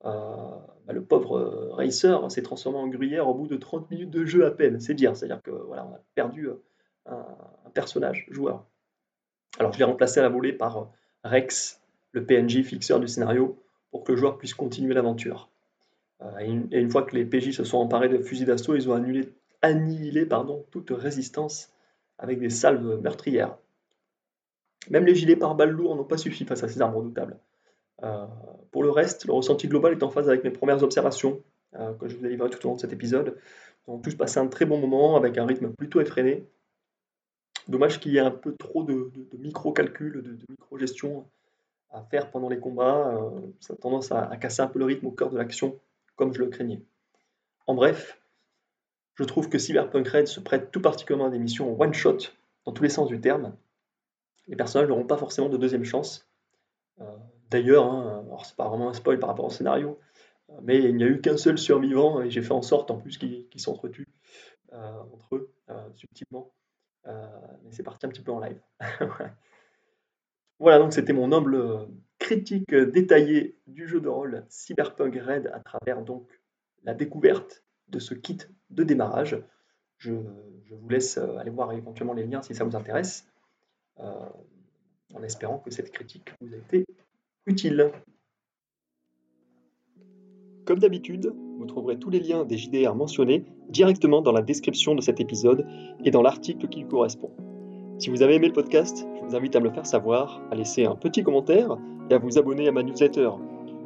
Euh, 0.06 0.60
bah, 0.86 0.94
le 0.94 1.04
pauvre 1.04 1.38
euh, 1.38 1.74
Racer 1.74 2.30
s'est 2.32 2.42
transformé 2.42 2.80
en 2.80 2.88
gruyère 2.88 3.28
au 3.28 3.34
bout 3.34 3.48
de 3.48 3.56
30 3.56 3.90
minutes 3.92 4.12
de 4.12 4.26
jeu 4.26 4.46
à 4.46 4.52
peine, 4.52 4.80
c'est 4.80 4.94
dire, 4.94 5.16
c'est-à-dire 5.16 5.42
que 5.42 5.52
voilà, 5.52 5.84
a 5.84 6.00
perdu 6.16 6.50
un, 7.06 7.26
personnage, 7.74 8.28
joueur. 8.30 8.66
Alors 9.60 9.72
je 9.74 9.80
l'ai 9.80 9.86
remplacé 9.86 10.20
à 10.20 10.24
la 10.24 10.30
volée 10.30 10.54
par 10.54 10.92
Rex, 11.24 11.82
le 12.12 12.26
PNJ 12.26 12.64
fixeur 12.64 13.00
du 13.00 13.08
scénario, 13.08 13.58
pour 13.92 14.04
que 14.04 14.12
le 14.12 14.18
joueur 14.18 14.38
puisse 14.38 14.54
continuer 14.54 14.94
l'aventure. 14.94 15.50
Euh, 16.22 16.40
et 16.72 16.80
une, 16.80 16.90
fois 16.90 17.04
que 17.04 17.16
les 17.16 17.26
PJ 17.26 17.52
se 17.52 17.64
sont 17.64 17.78
emparés 17.78 18.10
de 18.10 18.18
fusils 18.20 18.46
d'assaut, 18.46 18.76
ils 18.76 18.90
ont 18.90 18.94
annulé, 18.94 19.34
annihilé 19.64 20.28
pardon, 20.28 20.64
toute 20.70 20.92
résistance 20.92 21.72
avec 22.20 22.40
des 22.40 22.52
salves 22.52 23.02
meurtrières. 23.02 23.58
Même 24.90 25.06
les 25.06 25.16
gilets 25.16 25.36
par 25.36 25.56
balles 25.56 25.72
lourds 25.72 25.96
n'ont 25.96 26.04
pas 26.04 26.18
suffi 26.18 26.46
face 26.46 26.64
à 26.64 26.68
ces 26.68 26.82
armes 26.82 26.96
redoutables. 26.96 27.40
Euh, 28.04 28.28
pour 28.72 28.84
le 28.84 28.92
reste, 28.92 29.26
le 29.26 29.34
ressenti 29.34 29.68
global 29.68 29.94
est 29.94 30.04
en 30.04 30.10
phase 30.10 30.30
avec 30.30 30.44
mes 30.44 30.52
premières 30.52 30.84
observations 30.84 31.42
euh, 31.76 31.94
que 31.94 32.08
je 32.08 32.18
vous 32.18 32.26
ai 32.26 32.30
livrées 32.30 32.50
tout 32.50 32.64
au 32.66 32.70
long 32.70 32.76
de 32.76 32.82
cet 32.82 32.94
épisode. 32.94 33.38
On 33.88 33.98
a 33.98 34.02
tous 34.02 34.16
passé 34.16 34.40
un 34.40 34.48
très 34.48 34.66
bon 34.66 34.78
moment 34.78 35.16
avec 35.16 35.38
un 35.38 35.46
rythme 35.46 35.72
plutôt 35.74 36.02
effréné. 36.02 36.46
Dommage 37.68 38.00
qu'il 38.00 38.12
y 38.12 38.18
ait 38.18 38.22
un 38.22 38.32
peu 38.32 38.54
trop 38.56 38.84
de, 38.84 39.12
micro-calculs, 39.38 40.22
de, 40.22 40.38
micro-gestion 40.50 41.26
à 41.92 42.02
faire 42.04 42.30
pendant 42.30 42.50
les 42.50 42.60
combats. 42.60 43.16
Euh, 43.16 43.30
ça 43.62 43.74
a 43.74 43.78
tendance 43.78 44.12
à, 44.12 44.36
casser 44.38 44.62
un 44.62 44.68
peu 44.68 44.80
le 44.80 44.86
rythme 44.86 45.08
au 45.08 45.12
cœur 45.12 45.30
de 45.30 45.38
l'action, 45.38 45.80
comme 46.16 46.34
je 46.34 46.40
le 46.40 46.48
craignais. 46.48 46.82
En 47.68 47.76
bref, 47.76 48.20
je 49.16 49.24
trouve 49.24 49.50
que 49.50 49.58
Cyberpunk 49.58 50.08
Red 50.08 50.28
se 50.28 50.40
prête 50.40 50.72
tout 50.72 50.82
particulièrement 50.82 51.28
à 51.28 51.30
des 51.30 51.40
missions 51.40 51.80
one-shot, 51.80 52.18
dans 52.66 52.72
tous 52.72 52.84
les 52.84 52.90
sens 52.90 53.08
du 53.08 53.20
terme. 53.20 53.56
Les 54.48 54.56
personnages 54.56 54.90
n'auront 54.90 55.06
pas 55.06 55.18
forcément 55.18 55.50
de 55.50 55.58
deuxième 55.58 55.86
chance. 55.86 56.28
Euh, 57.00 57.18
d'ailleurs, 57.50 57.86
hein, 57.86 58.26
c'est 58.44 58.56
pas 58.56 58.68
vraiment 58.68 58.90
un 58.90 58.94
spoil 58.94 59.20
par 59.20 59.30
rapport 59.30 59.46
au 59.46 59.50
scénario, 59.50 60.00
euh, 60.50 60.54
mais 60.64 60.80
il 60.80 60.96
n'y 60.96 61.04
a 61.04 61.08
eu 61.08 61.22
qu'un 61.22 61.38
seul 61.38 61.58
survivant 61.58 62.22
et 62.22 62.30
j'ai 62.30 62.42
fait 62.42 62.54
en 62.54 62.62
sorte 62.62 62.92
en 62.92 62.98
plus 62.98 63.18
qu'ils 63.18 63.48
s'entretuent 63.56 64.10
euh, 64.74 65.02
entre 65.14 65.36
eux 65.36 65.54
subtilement. 65.96 66.52
mais 67.06 67.72
c'est 67.72 67.84
parti 67.84 68.06
un 68.06 68.10
petit 68.10 68.22
peu 68.22 68.32
en 68.32 68.40
live. 68.40 68.60
voilà, 70.60 70.80
donc 70.80 70.94
c'était 70.94 71.14
mon 71.14 71.32
humble 71.32 71.88
critique 72.20 72.74
détaillée 72.74 73.58
du 73.68 73.88
jeu 73.88 74.02
de 74.02 74.10
rôle 74.10 74.46
Cyberpunk 74.50 75.16
Red 75.16 75.48
à 75.54 75.60
travers 75.60 76.02
donc 76.02 76.28
la 76.84 76.94
découverte 76.94 77.64
de 77.94 78.00
ce 78.00 78.14
kit 78.14 78.40
de 78.72 78.84
démarrage. 78.84 79.38
Je, 79.98 80.12
vous 80.12 80.90
laisse 80.90 81.18
aller 81.18 81.52
voir 81.52 81.72
éventuellement 81.72 82.14
les 82.14 82.26
liens 82.26 82.42
si 82.42 82.56
ça 82.56 82.64
vous 82.64 82.76
intéresse, 82.76 83.26
en 83.98 85.24
espérant 85.24 85.60
que 85.60 85.72
cette 85.72 85.92
critique 85.92 86.34
vous 86.42 86.54
a 86.54 86.58
été 86.58 86.86
utile. 87.46 87.92
Comme 90.66 90.80
d'habitude, 90.80 91.34
vous 91.58 91.66
trouverez 91.66 92.00
tous 92.00 92.10
les 92.10 92.20
liens 92.20 92.46
des 92.46 92.58
JDR 92.58 92.96
mentionnés 92.96 93.46
directement 93.70 94.22
dans 94.22 94.32
la 94.32 94.42
description 94.42 94.96
de 94.96 95.02
cet 95.02 95.20
épisode 95.20 95.66
et 96.04 96.12
dans 96.12 96.22
l'article 96.22 96.68
qui 96.68 96.82
lui 96.82 96.88
correspond. 96.88 97.32
Si 98.00 98.10
vous 98.10 98.22
avez 98.22 98.36
aimé 98.36 98.48
le 98.48 98.54
podcast, 98.54 99.06
je 99.16 99.26
vous 99.26 99.36
invite 99.36 99.56
à 99.56 99.60
me 99.60 99.66
le 99.66 99.74
faire 99.74 99.86
savoir, 99.86 100.42
à 100.52 100.56
laisser 100.56 100.86
un 100.86 100.96
petit 100.96 101.24
commentaire 101.24 101.78
et 102.10 102.14
à 102.14 102.18
vous 102.18 102.38
abonner 102.38 102.68
à 102.68 102.72
ma 102.72 102.82
newsletter. 102.82 103.30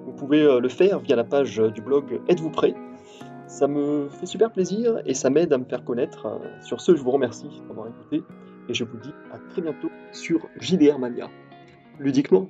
Vous 0.06 0.14
pouvez 0.14 0.42
euh, 0.42 0.60
le 0.60 0.70
faire 0.70 1.00
via 1.00 1.16
la 1.16 1.24
page 1.24 1.58
du 1.58 1.82
blog 1.82 2.22
Êtes-vous 2.30 2.50
prêt? 2.50 2.74
Ça 3.48 3.68
me 3.68 4.10
fait 4.10 4.26
super 4.26 4.52
plaisir 4.52 5.02
et 5.06 5.14
ça 5.14 5.30
m'aide 5.30 5.54
à 5.54 5.58
me 5.58 5.66
faire 5.66 5.84
connaître. 5.84 6.40
Sur 6.62 6.82
ce, 6.82 6.96
je 6.96 7.02
vous 7.02 7.12
remercie 7.12 7.50
d'avoir 7.68 7.88
écouté 7.88 8.24
et 8.70 8.74
je 8.74 8.84
vous 8.84 8.98
dis 8.98 9.14
à 9.32 9.38
très 9.50 9.62
bientôt 9.62 9.90
sur 10.12 10.48
JDR 10.60 11.00
Mania. 11.00 11.30
Ludiquement 12.00 12.50